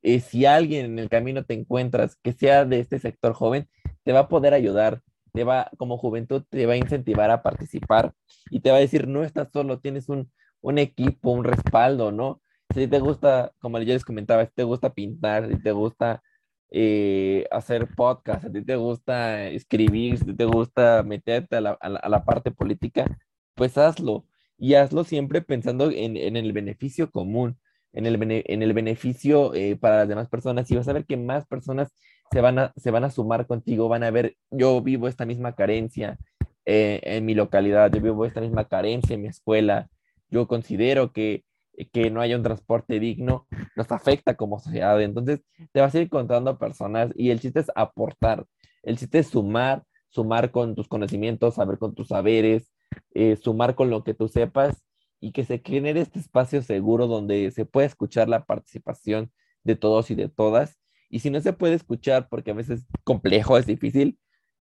eh, 0.02 0.20
si 0.20 0.46
alguien 0.46 0.86
en 0.86 0.98
el 0.98 1.08
camino 1.08 1.44
te 1.44 1.54
encuentras 1.54 2.16
que 2.22 2.32
sea 2.32 2.64
de 2.64 2.80
este 2.80 2.98
sector 2.98 3.32
joven, 3.34 3.68
te 4.04 4.12
va 4.12 4.20
a 4.20 4.28
poder 4.28 4.54
ayudar, 4.54 5.02
te 5.32 5.44
va, 5.44 5.70
como 5.78 5.98
juventud, 5.98 6.44
te 6.48 6.66
va 6.66 6.74
a 6.74 6.76
incentivar 6.76 7.30
a 7.30 7.42
participar 7.42 8.14
y 8.50 8.60
te 8.60 8.70
va 8.70 8.76
a 8.76 8.80
decir, 8.80 9.08
no 9.08 9.24
estás 9.24 9.48
solo, 9.52 9.80
tienes 9.80 10.08
un, 10.08 10.30
equipo, 10.78 11.30
un 11.30 11.44
respaldo, 11.44 12.12
¿no? 12.12 12.40
Si 12.74 12.88
te 12.88 12.98
gusta, 13.00 13.52
como 13.60 13.78
yo 13.80 13.94
les 13.94 14.04
comentaba, 14.04 14.44
si 14.46 14.52
te 14.54 14.64
gusta 14.64 14.94
pintar, 14.94 15.48
si 15.48 15.62
te 15.62 15.72
gusta 15.72 16.22
eh, 16.70 17.46
hacer 17.50 17.88
podcast, 17.94 18.44
si 18.52 18.64
te 18.64 18.76
gusta 18.76 19.48
escribir, 19.48 20.18
si 20.18 20.34
te 20.34 20.44
gusta 20.44 21.02
meterte 21.02 21.56
a 21.56 21.60
la, 21.60 21.70
a 21.72 22.08
la, 22.08 22.24
parte 22.24 22.50
política, 22.50 23.06
pues 23.54 23.78
hazlo. 23.78 24.26
Y 24.58 24.74
hazlo 24.74 25.04
siempre 25.04 25.42
pensando 25.42 25.90
en, 25.90 26.16
en 26.16 26.36
el 26.36 26.52
beneficio 26.52 27.10
común, 27.10 27.58
en 27.92 28.06
el, 28.06 28.18
en 28.20 28.62
el 28.62 28.72
beneficio 28.72 29.54
eh, 29.54 29.76
para 29.76 29.98
las 29.98 30.08
demás 30.08 30.28
personas. 30.28 30.70
Y 30.70 30.76
vas 30.76 30.88
a 30.88 30.92
ver 30.92 31.06
que 31.06 31.16
más 31.16 31.46
personas 31.46 31.92
se 32.30 32.40
van 32.40 32.58
a, 32.58 32.72
se 32.76 32.90
van 32.90 33.04
a 33.04 33.10
sumar 33.10 33.46
contigo, 33.46 33.88
van 33.88 34.02
a 34.02 34.10
ver, 34.10 34.36
yo 34.50 34.80
vivo 34.82 35.08
esta 35.08 35.26
misma 35.26 35.54
carencia 35.54 36.18
eh, 36.64 37.00
en 37.04 37.24
mi 37.24 37.34
localidad, 37.34 37.92
yo 37.92 38.00
vivo 38.00 38.24
esta 38.24 38.40
misma 38.40 38.66
carencia 38.66 39.14
en 39.14 39.22
mi 39.22 39.28
escuela, 39.28 39.88
yo 40.28 40.48
considero 40.48 41.12
que, 41.12 41.44
que 41.92 42.10
no 42.10 42.20
haya 42.20 42.36
un 42.36 42.42
transporte 42.42 42.98
digno, 42.98 43.46
nos 43.76 43.90
afecta 43.92 44.34
como 44.34 44.58
sociedad, 44.58 45.00
entonces 45.00 45.40
te 45.72 45.80
vas 45.80 45.94
a 45.94 45.98
ir 45.98 46.04
encontrando 46.04 46.58
personas 46.58 47.10
y 47.14 47.30
el 47.30 47.40
chiste 47.40 47.60
es 47.60 47.70
aportar, 47.74 48.44
el 48.82 48.98
chiste 48.98 49.20
es 49.20 49.28
sumar, 49.28 49.84
sumar 50.08 50.50
con 50.50 50.74
tus 50.74 50.88
conocimientos, 50.88 51.54
saber 51.54 51.78
con 51.78 51.94
tus 51.94 52.08
saberes, 52.08 52.72
eh, 53.14 53.36
sumar 53.36 53.74
con 53.74 53.90
lo 53.90 54.04
que 54.04 54.14
tú 54.14 54.28
sepas 54.28 54.82
y 55.20 55.32
que 55.32 55.44
se 55.44 55.60
genere 55.64 56.00
este 56.00 56.18
espacio 56.18 56.62
seguro 56.62 57.06
donde 57.06 57.50
se 57.50 57.64
pueda 57.64 57.86
escuchar 57.86 58.28
la 58.28 58.44
participación 58.44 59.32
de 59.64 59.76
todos 59.76 60.10
y 60.10 60.14
de 60.14 60.28
todas 60.28 60.78
y 61.08 61.20
si 61.20 61.30
no 61.30 61.40
se 61.40 61.52
puede 61.52 61.74
escuchar, 61.74 62.28
porque 62.28 62.50
a 62.50 62.54
veces 62.54 62.80
es 62.80 62.86
complejo, 63.04 63.58
es 63.58 63.66
difícil, 63.66 64.18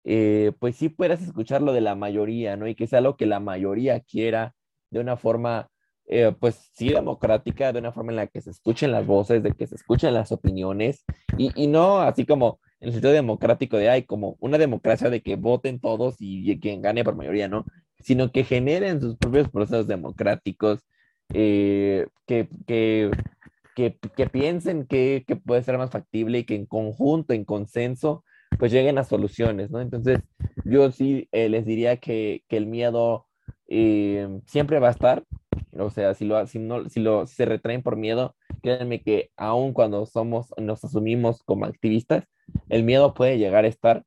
eh, 0.04 0.52
pues 0.60 0.76
sí 0.76 0.88
puedas 0.88 1.22
escuchar 1.22 1.62
lo 1.62 1.72
de 1.72 1.80
la 1.80 1.94
mayoría, 1.94 2.56
¿no? 2.56 2.68
Y 2.68 2.74
que 2.74 2.86
sea 2.86 3.00
lo 3.00 3.16
que 3.16 3.26
la 3.26 3.40
mayoría 3.40 4.00
quiera 4.00 4.54
de 4.90 5.00
una 5.00 5.16
forma, 5.16 5.68
eh, 6.06 6.32
pues 6.38 6.70
sí, 6.74 6.90
democrática, 6.90 7.72
de 7.72 7.80
una 7.80 7.92
forma 7.92 8.12
en 8.12 8.16
la 8.16 8.26
que 8.28 8.40
se 8.40 8.50
escuchen 8.50 8.92
las 8.92 9.06
voces, 9.06 9.42
de 9.42 9.52
que 9.52 9.66
se 9.66 9.74
escuchen 9.74 10.14
las 10.14 10.32
opiniones, 10.32 11.04
y, 11.36 11.50
y 11.60 11.66
no 11.66 12.00
así 12.00 12.24
como 12.24 12.60
en 12.80 12.88
el 12.88 12.92
sentido 12.92 13.12
democrático 13.12 13.76
de, 13.76 13.90
hay 13.90 14.04
como 14.04 14.36
una 14.40 14.58
democracia 14.58 15.10
de 15.10 15.20
que 15.20 15.36
voten 15.36 15.80
todos 15.80 16.16
y, 16.20 16.58
quien 16.60 16.80
gane 16.80 17.04
por 17.04 17.16
mayoría, 17.16 17.48
¿no? 17.48 17.64
Sino 18.00 18.32
que 18.32 18.44
generen 18.44 19.00
sus 19.00 19.16
propios 19.16 19.48
procesos 19.48 19.86
democráticos, 19.86 20.84
eh, 21.34 22.06
que, 22.26 22.48
que 22.66 23.10
que, 24.16 24.26
piensen 24.26 24.86
que, 24.86 25.24
puede 25.46 25.62
ser 25.62 25.78
más 25.78 25.90
factible 25.90 26.40
y 26.40 26.44
que 26.44 26.56
en 26.56 26.66
conjunto, 26.66 27.32
en 27.32 27.44
consenso, 27.44 28.24
pues 28.58 28.72
lleguen 28.72 28.98
a 28.98 29.04
soluciones, 29.04 29.70
¿no? 29.70 29.80
Entonces, 29.80 30.18
yo 30.64 30.90
sí 30.90 31.28
eh, 31.30 31.48
les 31.48 31.64
diría 31.64 31.98
que, 31.98 32.42
el 32.48 32.66
miedo 32.66 33.26
eh, 33.68 34.28
siempre 34.46 34.80
va 34.80 34.88
a 34.88 34.92
estar, 34.92 35.24
o 35.78 35.90
sea, 35.90 36.14
si, 36.14 36.24
lo, 36.24 36.44
si, 36.46 36.58
no, 36.58 36.88
si, 36.88 36.98
lo, 37.00 37.26
se 37.26 37.44
retraen 37.44 37.82
por 37.82 37.96
miedo, 37.96 38.34
créanme 38.62 39.00
que 39.00 39.30
aun 39.36 39.72
cuando 39.72 40.06
somos, 40.06 40.52
nos 40.56 40.82
asumimos 40.84 41.44
como 41.44 41.64
activistas, 41.64 42.24
el 42.68 42.82
miedo 42.82 43.14
puede 43.14 43.38
llegar 43.38 43.64
a 43.64 43.68
estar, 43.68 44.02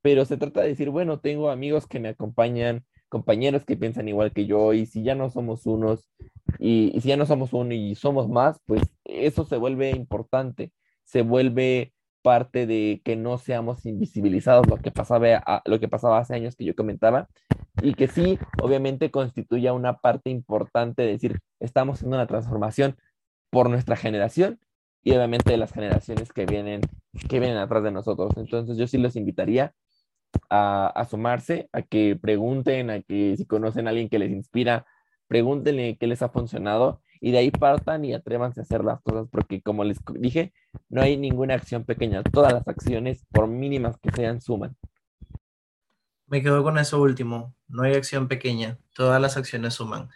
pero 0.00 0.24
se 0.24 0.38
trata 0.38 0.62
de 0.62 0.68
decir, 0.68 0.88
bueno, 0.88 1.20
tengo 1.20 1.50
amigos 1.50 1.86
que 1.86 2.00
me 2.00 2.08
acompañan, 2.08 2.84
compañeros 3.14 3.64
que 3.64 3.76
piensan 3.76 4.08
igual 4.08 4.32
que 4.32 4.44
yo, 4.44 4.72
y 4.72 4.86
si 4.86 5.04
ya 5.04 5.14
no 5.14 5.30
somos 5.30 5.66
unos, 5.66 6.10
y, 6.58 6.98
si 7.00 7.10
ya 7.10 7.16
no 7.16 7.26
somos 7.26 7.52
uno 7.52 7.72
y 7.72 7.94
somos 7.94 8.28
más, 8.28 8.58
pues 8.66 8.82
eso 9.04 9.44
se 9.44 9.56
vuelve 9.56 9.90
importante, 9.90 10.72
se 11.04 11.22
vuelve 11.22 11.92
parte 12.22 12.66
de 12.66 13.02
que 13.04 13.14
no 13.14 13.38
seamos 13.38 13.86
invisibilizados, 13.86 14.66
lo 14.66 14.78
que 14.78 14.90
pasaba, 14.90 15.62
lo 15.64 15.78
que 15.78 15.86
pasaba 15.86 16.18
hace 16.18 16.34
años 16.34 16.56
que 16.56 16.64
yo 16.64 16.74
comentaba, 16.74 17.28
y 17.82 17.94
que 17.94 18.08
sí, 18.08 18.36
obviamente 18.60 19.12
constituya 19.12 19.72
una 19.74 19.98
parte 19.98 20.30
importante 20.30 21.02
de 21.02 21.12
decir, 21.12 21.38
estamos 21.60 21.98
haciendo 21.98 22.16
una 22.16 22.26
transformación 22.26 22.96
por 23.50 23.70
nuestra 23.70 23.94
generación 23.94 24.58
y 25.04 25.12
obviamente 25.12 25.52
de 25.52 25.58
las 25.58 25.72
generaciones 25.72 26.32
que 26.32 26.46
vienen, 26.46 26.80
que 27.28 27.38
vienen 27.38 27.58
atrás 27.58 27.84
de 27.84 27.92
nosotros. 27.92 28.32
Entonces 28.36 28.76
yo 28.76 28.88
sí 28.88 28.98
los 28.98 29.14
invitaría 29.14 29.72
a, 30.50 30.86
a 30.88 31.04
sumarse, 31.04 31.68
a 31.72 31.82
que 31.82 32.16
pregunten, 32.16 32.90
a 32.90 33.02
que 33.02 33.36
si 33.36 33.46
conocen 33.46 33.86
a 33.86 33.90
alguien 33.90 34.08
que 34.08 34.18
les 34.18 34.30
inspira, 34.30 34.86
pregúntenle 35.28 35.96
qué 35.98 36.06
les 36.06 36.22
ha 36.22 36.28
funcionado 36.28 37.00
y 37.20 37.30
de 37.30 37.38
ahí 37.38 37.50
partan 37.50 38.04
y 38.04 38.12
atrévanse 38.12 38.60
a 38.60 38.64
hacer 38.64 38.84
las 38.84 39.00
cosas, 39.00 39.26
porque 39.30 39.62
como 39.62 39.82
les 39.82 39.98
dije, 40.14 40.52
no 40.90 41.00
hay 41.00 41.16
ninguna 41.16 41.54
acción 41.54 41.84
pequeña, 41.84 42.22
todas 42.22 42.52
las 42.52 42.68
acciones, 42.68 43.24
por 43.32 43.46
mínimas 43.46 43.96
que 43.98 44.10
sean, 44.10 44.40
suman. 44.40 44.76
Me 46.26 46.42
quedo 46.42 46.62
con 46.62 46.76
eso 46.78 47.00
último, 47.00 47.54
no 47.66 47.82
hay 47.82 47.94
acción 47.94 48.28
pequeña, 48.28 48.78
todas 48.94 49.20
las 49.20 49.36
acciones 49.36 49.74
suman. 49.74 50.10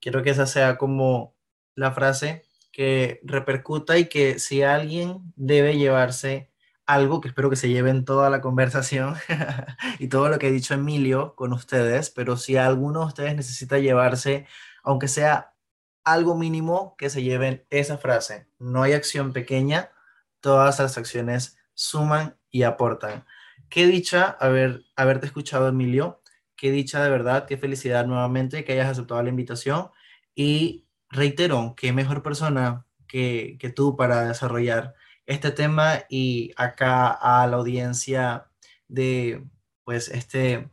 Quiero 0.00 0.22
que 0.22 0.30
esa 0.30 0.46
sea 0.46 0.76
como 0.76 1.34
la 1.74 1.92
frase 1.92 2.42
que 2.72 3.20
repercuta 3.22 3.98
y 3.98 4.10
que 4.10 4.38
si 4.38 4.62
alguien 4.62 5.32
debe 5.36 5.78
llevarse 5.78 6.49
algo, 6.92 7.20
que 7.20 7.28
espero 7.28 7.50
que 7.50 7.56
se 7.56 7.68
lleven 7.68 8.04
toda 8.04 8.30
la 8.30 8.40
conversación 8.40 9.14
y 9.98 10.08
todo 10.08 10.28
lo 10.28 10.38
que 10.38 10.48
ha 10.48 10.50
dicho 10.50 10.74
Emilio 10.74 11.34
con 11.36 11.52
ustedes, 11.52 12.10
pero 12.10 12.36
si 12.36 12.56
alguno 12.56 13.00
de 13.00 13.06
ustedes 13.06 13.36
necesita 13.36 13.78
llevarse, 13.78 14.46
aunque 14.82 15.08
sea 15.08 15.54
algo 16.04 16.36
mínimo, 16.36 16.96
que 16.98 17.10
se 17.10 17.22
lleven 17.22 17.64
esa 17.70 17.98
frase. 17.98 18.48
No 18.58 18.82
hay 18.82 18.92
acción 18.92 19.32
pequeña, 19.32 19.90
todas 20.40 20.80
las 20.80 20.98
acciones 20.98 21.58
suman 21.74 22.36
y 22.50 22.64
aportan. 22.64 23.24
Qué 23.68 23.86
dicha 23.86 24.36
haber, 24.40 24.82
haberte 24.96 25.26
escuchado, 25.26 25.68
Emilio. 25.68 26.22
Qué 26.56 26.72
dicha 26.72 27.02
de 27.02 27.10
verdad, 27.10 27.46
qué 27.46 27.56
felicidad 27.56 28.06
nuevamente 28.06 28.64
que 28.64 28.72
hayas 28.72 28.88
aceptado 28.88 29.22
la 29.22 29.28
invitación. 29.28 29.90
Y 30.34 30.88
reitero, 31.08 31.74
qué 31.76 31.92
mejor 31.92 32.22
persona 32.22 32.86
que, 33.06 33.56
que 33.60 33.70
tú 33.70 33.96
para 33.96 34.24
desarrollar 34.24 34.94
este 35.26 35.50
tema 35.50 36.04
y 36.08 36.52
acá 36.56 37.08
a 37.08 37.46
la 37.46 37.56
audiencia 37.56 38.46
de 38.88 39.44
pues 39.84 40.08
este 40.08 40.68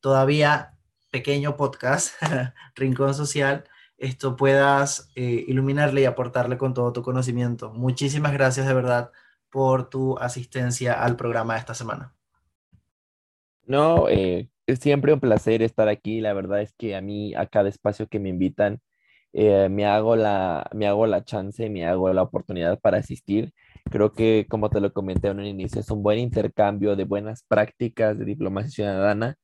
todavía 0.00 0.74
pequeño 1.10 1.56
podcast, 1.56 2.14
Rincón 2.76 3.14
Social, 3.14 3.64
esto 3.98 4.36
puedas 4.36 5.10
eh, 5.14 5.44
iluminarle 5.48 6.02
y 6.02 6.04
aportarle 6.04 6.58
con 6.58 6.74
todo 6.74 6.92
tu 6.92 7.02
conocimiento. 7.02 7.72
Muchísimas 7.72 8.32
gracias 8.32 8.66
de 8.66 8.74
verdad 8.74 9.10
por 9.50 9.88
tu 9.88 10.18
asistencia 10.18 10.92
al 10.92 11.16
programa 11.16 11.56
esta 11.56 11.74
semana. 11.74 12.14
No, 13.64 14.08
eh, 14.08 14.50
es 14.66 14.78
siempre 14.80 15.12
un 15.12 15.20
placer 15.20 15.62
estar 15.62 15.88
aquí. 15.88 16.20
La 16.20 16.34
verdad 16.34 16.60
es 16.60 16.72
que 16.74 16.94
a 16.94 17.00
mí, 17.00 17.34
a 17.34 17.46
cada 17.46 17.68
espacio 17.68 18.06
que 18.06 18.18
me 18.18 18.28
invitan, 18.28 18.80
eh, 19.32 19.68
me, 19.70 19.86
hago 19.86 20.16
la, 20.16 20.68
me 20.74 20.86
hago 20.86 21.06
la 21.06 21.24
chance, 21.24 21.68
me 21.70 21.86
hago 21.86 22.12
la 22.12 22.22
oportunidad 22.22 22.78
para 22.80 22.98
asistir. 22.98 23.52
Creo 23.90 24.12
que, 24.12 24.46
como 24.48 24.68
te 24.70 24.80
lo 24.80 24.92
comenté 24.92 25.28
en 25.28 25.38
un 25.38 25.46
inicio, 25.46 25.80
es 25.80 25.90
un 25.90 26.02
buen 26.02 26.18
intercambio 26.18 26.96
de 26.96 27.04
buenas 27.04 27.44
prácticas 27.44 28.18
de 28.18 28.24
diplomacia 28.24 28.70
ciudadana, 28.70 29.36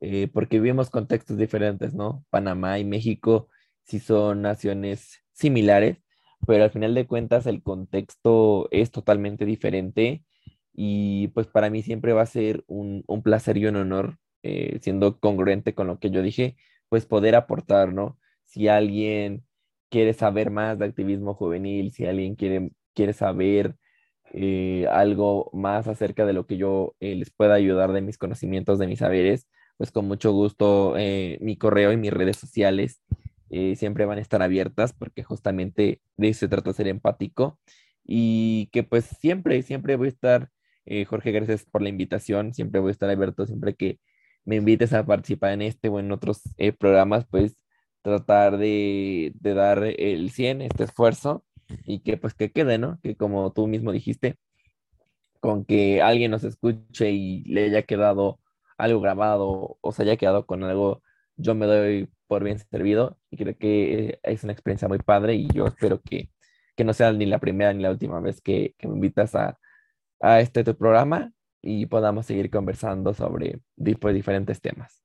eh, 0.00 0.28
porque 0.32 0.60
vivimos 0.60 0.90
contextos 0.90 1.38
diferentes, 1.38 1.94
¿no? 1.94 2.24
Panamá 2.30 2.78
y 2.78 2.84
México 2.84 3.48
sí 3.84 4.00
son 4.00 4.42
naciones 4.42 5.20
similares, 5.32 5.98
pero 6.46 6.64
al 6.64 6.70
final 6.70 6.94
de 6.94 7.06
cuentas 7.06 7.46
el 7.46 7.62
contexto 7.62 8.68
es 8.70 8.90
totalmente 8.92 9.44
diferente 9.46 10.24
y 10.74 11.28
pues 11.28 11.46
para 11.48 11.70
mí 11.70 11.82
siempre 11.82 12.12
va 12.12 12.22
a 12.22 12.26
ser 12.26 12.64
un, 12.68 13.04
un 13.08 13.22
placer 13.22 13.56
y 13.58 13.66
un 13.66 13.76
honor, 13.76 14.18
eh, 14.42 14.78
siendo 14.82 15.18
congruente 15.20 15.74
con 15.74 15.86
lo 15.88 15.98
que 15.98 16.10
yo 16.10 16.22
dije, 16.22 16.56
pues 16.88 17.06
poder 17.06 17.34
aportar, 17.34 17.92
¿no? 17.92 18.18
Si 18.44 18.68
alguien 18.68 19.44
quiere 19.90 20.14
saber 20.14 20.50
más 20.50 20.78
de 20.78 20.86
activismo 20.86 21.34
juvenil, 21.34 21.92
si 21.92 22.06
alguien 22.06 22.36
quiere 22.36 22.70
quiere 22.98 23.12
saber 23.12 23.76
eh, 24.32 24.88
algo 24.90 25.50
más 25.52 25.86
acerca 25.86 26.26
de 26.26 26.32
lo 26.32 26.46
que 26.48 26.56
yo 26.56 26.96
eh, 26.98 27.14
les 27.14 27.30
pueda 27.30 27.54
ayudar 27.54 27.92
de 27.92 28.00
mis 28.00 28.18
conocimientos, 28.18 28.80
de 28.80 28.88
mis 28.88 28.98
saberes, 28.98 29.46
pues 29.76 29.92
con 29.92 30.08
mucho 30.08 30.32
gusto 30.32 30.96
eh, 30.98 31.38
mi 31.40 31.56
correo 31.56 31.92
y 31.92 31.96
mis 31.96 32.12
redes 32.12 32.36
sociales 32.38 33.00
siempre 33.76 34.04
van 34.04 34.18
a 34.18 34.20
estar 34.20 34.42
abiertas 34.42 34.92
porque 34.92 35.22
justamente 35.22 36.02
de 36.18 36.28
eso 36.28 36.40
se 36.40 36.48
trata 36.48 36.74
ser 36.74 36.86
empático 36.86 37.58
y 38.04 38.68
que 38.72 38.82
pues 38.82 39.06
siempre, 39.06 39.62
siempre 39.62 39.96
voy 39.96 40.08
a 40.08 40.10
estar, 40.10 40.50
Jorge, 41.06 41.32
gracias 41.32 41.64
por 41.64 41.80
la 41.80 41.88
invitación, 41.88 42.52
siempre 42.52 42.80
voy 42.80 42.90
a 42.90 42.92
estar 42.92 43.08
abierto, 43.08 43.46
siempre 43.46 43.74
que 43.74 44.00
me 44.44 44.56
invites 44.56 44.92
a 44.92 45.06
participar 45.06 45.52
en 45.52 45.62
este 45.62 45.88
o 45.88 45.98
en 45.98 46.12
otros 46.12 46.42
programas, 46.78 47.26
pues 47.30 47.56
tratar 48.02 48.58
de, 48.58 49.32
de 49.36 49.54
dar 49.54 49.82
el 49.82 50.30
100, 50.30 50.60
este 50.62 50.84
esfuerzo 50.84 51.44
y 51.84 52.00
que 52.00 52.16
pues 52.16 52.34
que 52.34 52.50
quede, 52.52 52.78
¿no? 52.78 52.98
Que 53.02 53.16
como 53.16 53.52
tú 53.52 53.66
mismo 53.66 53.92
dijiste, 53.92 54.36
con 55.40 55.64
que 55.64 56.02
alguien 56.02 56.30
nos 56.30 56.44
escuche 56.44 57.10
y 57.10 57.44
le 57.44 57.66
haya 57.66 57.82
quedado 57.82 58.40
algo 58.76 59.00
grabado 59.00 59.78
o 59.80 59.92
se 59.92 60.02
haya 60.02 60.16
quedado 60.16 60.46
con 60.46 60.64
algo, 60.64 61.02
yo 61.36 61.54
me 61.54 61.66
doy 61.66 62.10
por 62.26 62.44
bien 62.44 62.58
servido 62.58 63.18
y 63.30 63.36
creo 63.36 63.56
que 63.56 64.20
es 64.22 64.44
una 64.44 64.52
experiencia 64.52 64.88
muy 64.88 64.98
padre 64.98 65.34
y 65.34 65.48
yo 65.48 65.66
espero 65.66 66.00
que, 66.00 66.30
que 66.76 66.84
no 66.84 66.92
sea 66.92 67.12
ni 67.12 67.26
la 67.26 67.38
primera 67.38 67.72
ni 67.72 67.82
la 67.82 67.90
última 67.90 68.20
vez 68.20 68.40
que, 68.40 68.74
que 68.78 68.88
me 68.88 68.94
invitas 68.94 69.34
a, 69.34 69.58
a 70.20 70.40
este 70.40 70.64
tu 70.64 70.76
programa 70.76 71.32
y 71.62 71.86
podamos 71.86 72.26
seguir 72.26 72.50
conversando 72.50 73.14
sobre 73.14 73.60
pues, 74.00 74.14
diferentes 74.14 74.60
temas. 74.60 75.02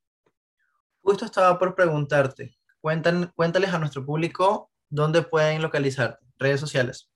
Justo 1.01 1.26
estaba 1.26 1.57
por 1.59 1.76
preguntarte, 1.76 2.57
cuéntales 2.80 3.74
a 3.74 3.80
nuestro 3.80 4.05
público 4.05 4.72
dónde 4.89 5.22
pueden 5.22 5.61
localizarte. 5.61 6.26
Redes 6.44 6.60
sociales. 6.60 7.10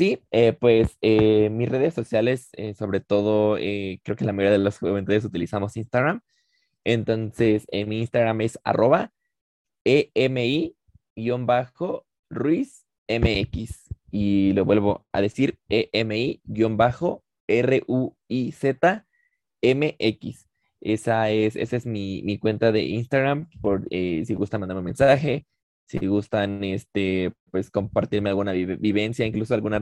Sí, 0.00 0.22
eh, 0.30 0.52
pues 0.52 0.96
eh, 1.02 1.50
mis 1.50 1.68
redes 1.68 1.94
sociales, 1.94 2.48
eh, 2.54 2.74
sobre 2.74 3.00
todo, 3.00 3.56
creo 3.56 4.16
que 4.16 4.24
la 4.24 4.32
mayoría 4.32 4.58
de 4.58 4.64
los 4.64 4.78
juventudes 4.78 5.24
utilizamos 5.24 5.76
Instagram. 5.76 6.20
Entonces, 6.84 7.66
mi 7.86 8.00
Instagram 8.00 8.40
es 8.42 8.58
arroba 8.64 9.12
EMI-Ruiz 9.84 10.74
MX. 13.08 13.94
Y 14.10 14.52
lo 14.54 14.64
vuelvo 14.64 15.06
a 15.12 15.20
decir, 15.20 15.58
EMI-RUIZ 15.68 16.40
MX. 19.62 20.48
Esa 20.80 21.30
es, 21.30 21.56
esa 21.56 21.76
es 21.76 21.86
mi, 21.86 22.22
mi 22.22 22.38
cuenta 22.38 22.72
de 22.72 22.82
Instagram, 22.84 23.50
por 23.60 23.86
si 23.90 24.34
gusta 24.34 24.58
mandarme 24.58 24.80
un 24.80 24.86
mensaje, 24.86 25.46
si 25.90 26.06
gustan 26.06 26.62
este, 26.62 27.32
pues, 27.50 27.70
compartirme 27.70 28.28
alguna 28.30 28.52
vivencia, 28.52 29.26
incluso 29.26 29.54
alguna 29.54 29.80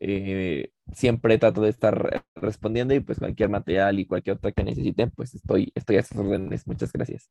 eh, 0.00 0.70
siempre 0.92 1.38
trato 1.38 1.60
de 1.60 1.70
estar 1.70 2.24
respondiendo 2.34 2.94
y 2.94 3.00
pues 3.00 3.18
cualquier 3.18 3.50
material 3.50 3.98
y 3.98 4.06
cualquier 4.06 4.36
otra 4.36 4.52
que 4.52 4.64
necesiten, 4.64 5.10
pues 5.10 5.34
estoy, 5.34 5.72
estoy 5.74 5.96
a 5.96 6.02
sus 6.02 6.18
órdenes. 6.18 6.66
Muchas 6.66 6.92
gracias. 6.92 7.30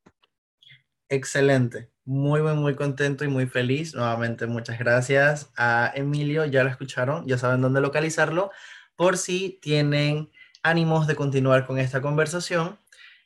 Excelente, 1.10 1.92
muy, 2.06 2.42
muy, 2.42 2.56
muy 2.56 2.76
contento 2.76 3.26
y 3.26 3.28
muy 3.28 3.48
feliz. 3.48 3.94
Nuevamente, 3.94 4.48
muchas 4.48 4.80
gracias 4.80 5.52
a 5.58 5.92
Emilio, 5.96 6.46
ya 6.46 6.64
lo 6.64 6.70
escucharon, 6.70 7.28
ya 7.28 7.38
saben 7.38 7.62
dónde 7.62 7.82
localizarlo 7.82 8.52
por 8.96 9.18
si 9.18 9.60
tienen 9.62 10.30
ánimos 10.62 11.08
de 11.08 11.16
continuar 11.16 11.66
con 11.66 11.78
esta 11.78 12.02
conversación 12.02 12.78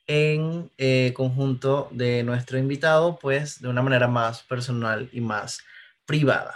en 0.07 0.72
eh, 0.78 1.13
conjunto 1.15 1.89
de 1.91 2.24
nuestro 2.24 2.57
invitado, 2.57 3.20
pues 3.20 3.61
de 3.61 3.68
una 3.68 3.82
manera 3.82 4.07
más 4.07 4.41
personal 4.43 5.09
y 5.11 5.22
más 5.22 5.59
privada. 6.05 6.55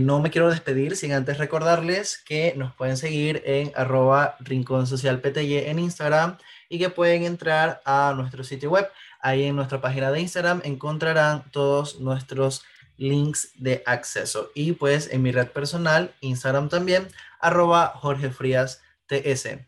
no 0.00 0.20
me 0.20 0.30
quiero 0.30 0.48
despedir 0.48 0.96
sin 0.96 1.12
antes 1.12 1.38
recordarles 1.38 2.18
que 2.18 2.54
nos 2.56 2.72
pueden 2.74 2.96
seguir 2.96 3.42
en 3.44 3.72
arroba 3.74 4.36
rincón 4.38 4.86
social 4.86 5.20
PTY 5.20 5.58
en 5.58 5.80
Instagram 5.80 6.38
y 6.68 6.78
que 6.78 6.90
pueden 6.90 7.24
entrar 7.24 7.80
a 7.84 8.14
nuestro 8.16 8.44
sitio 8.44 8.70
web. 8.70 8.88
Ahí 9.20 9.44
en 9.44 9.56
nuestra 9.56 9.80
página 9.80 10.12
de 10.12 10.20
Instagram 10.20 10.60
encontrarán 10.64 11.44
todos 11.50 11.98
nuestros 12.00 12.62
links 12.96 13.50
de 13.56 13.82
acceso. 13.86 14.50
Y 14.54 14.72
pues 14.72 15.08
en 15.10 15.22
mi 15.22 15.32
red 15.32 15.48
personal, 15.48 16.14
Instagram 16.20 16.68
también, 16.68 17.08
arroba 17.46 17.92
Jorge 18.00 18.30
Frías 18.30 18.82
TS. 19.06 19.58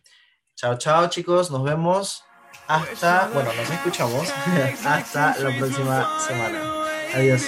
Chao, 0.56 0.76
chao 0.76 1.08
chicos, 1.08 1.50
nos 1.50 1.62
vemos 1.62 2.24
hasta, 2.66 3.28
bueno, 3.32 3.52
nos 3.52 3.70
escuchamos 3.70 4.28
hasta 4.84 5.38
la 5.38 5.56
próxima 5.56 6.20
semana. 6.20 6.60
Adiós. 7.14 7.42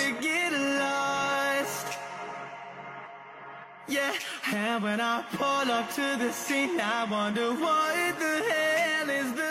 What 7.60 8.18
the 8.18 8.42
hell 8.48 9.10
is 9.10 9.32
the 9.34 9.49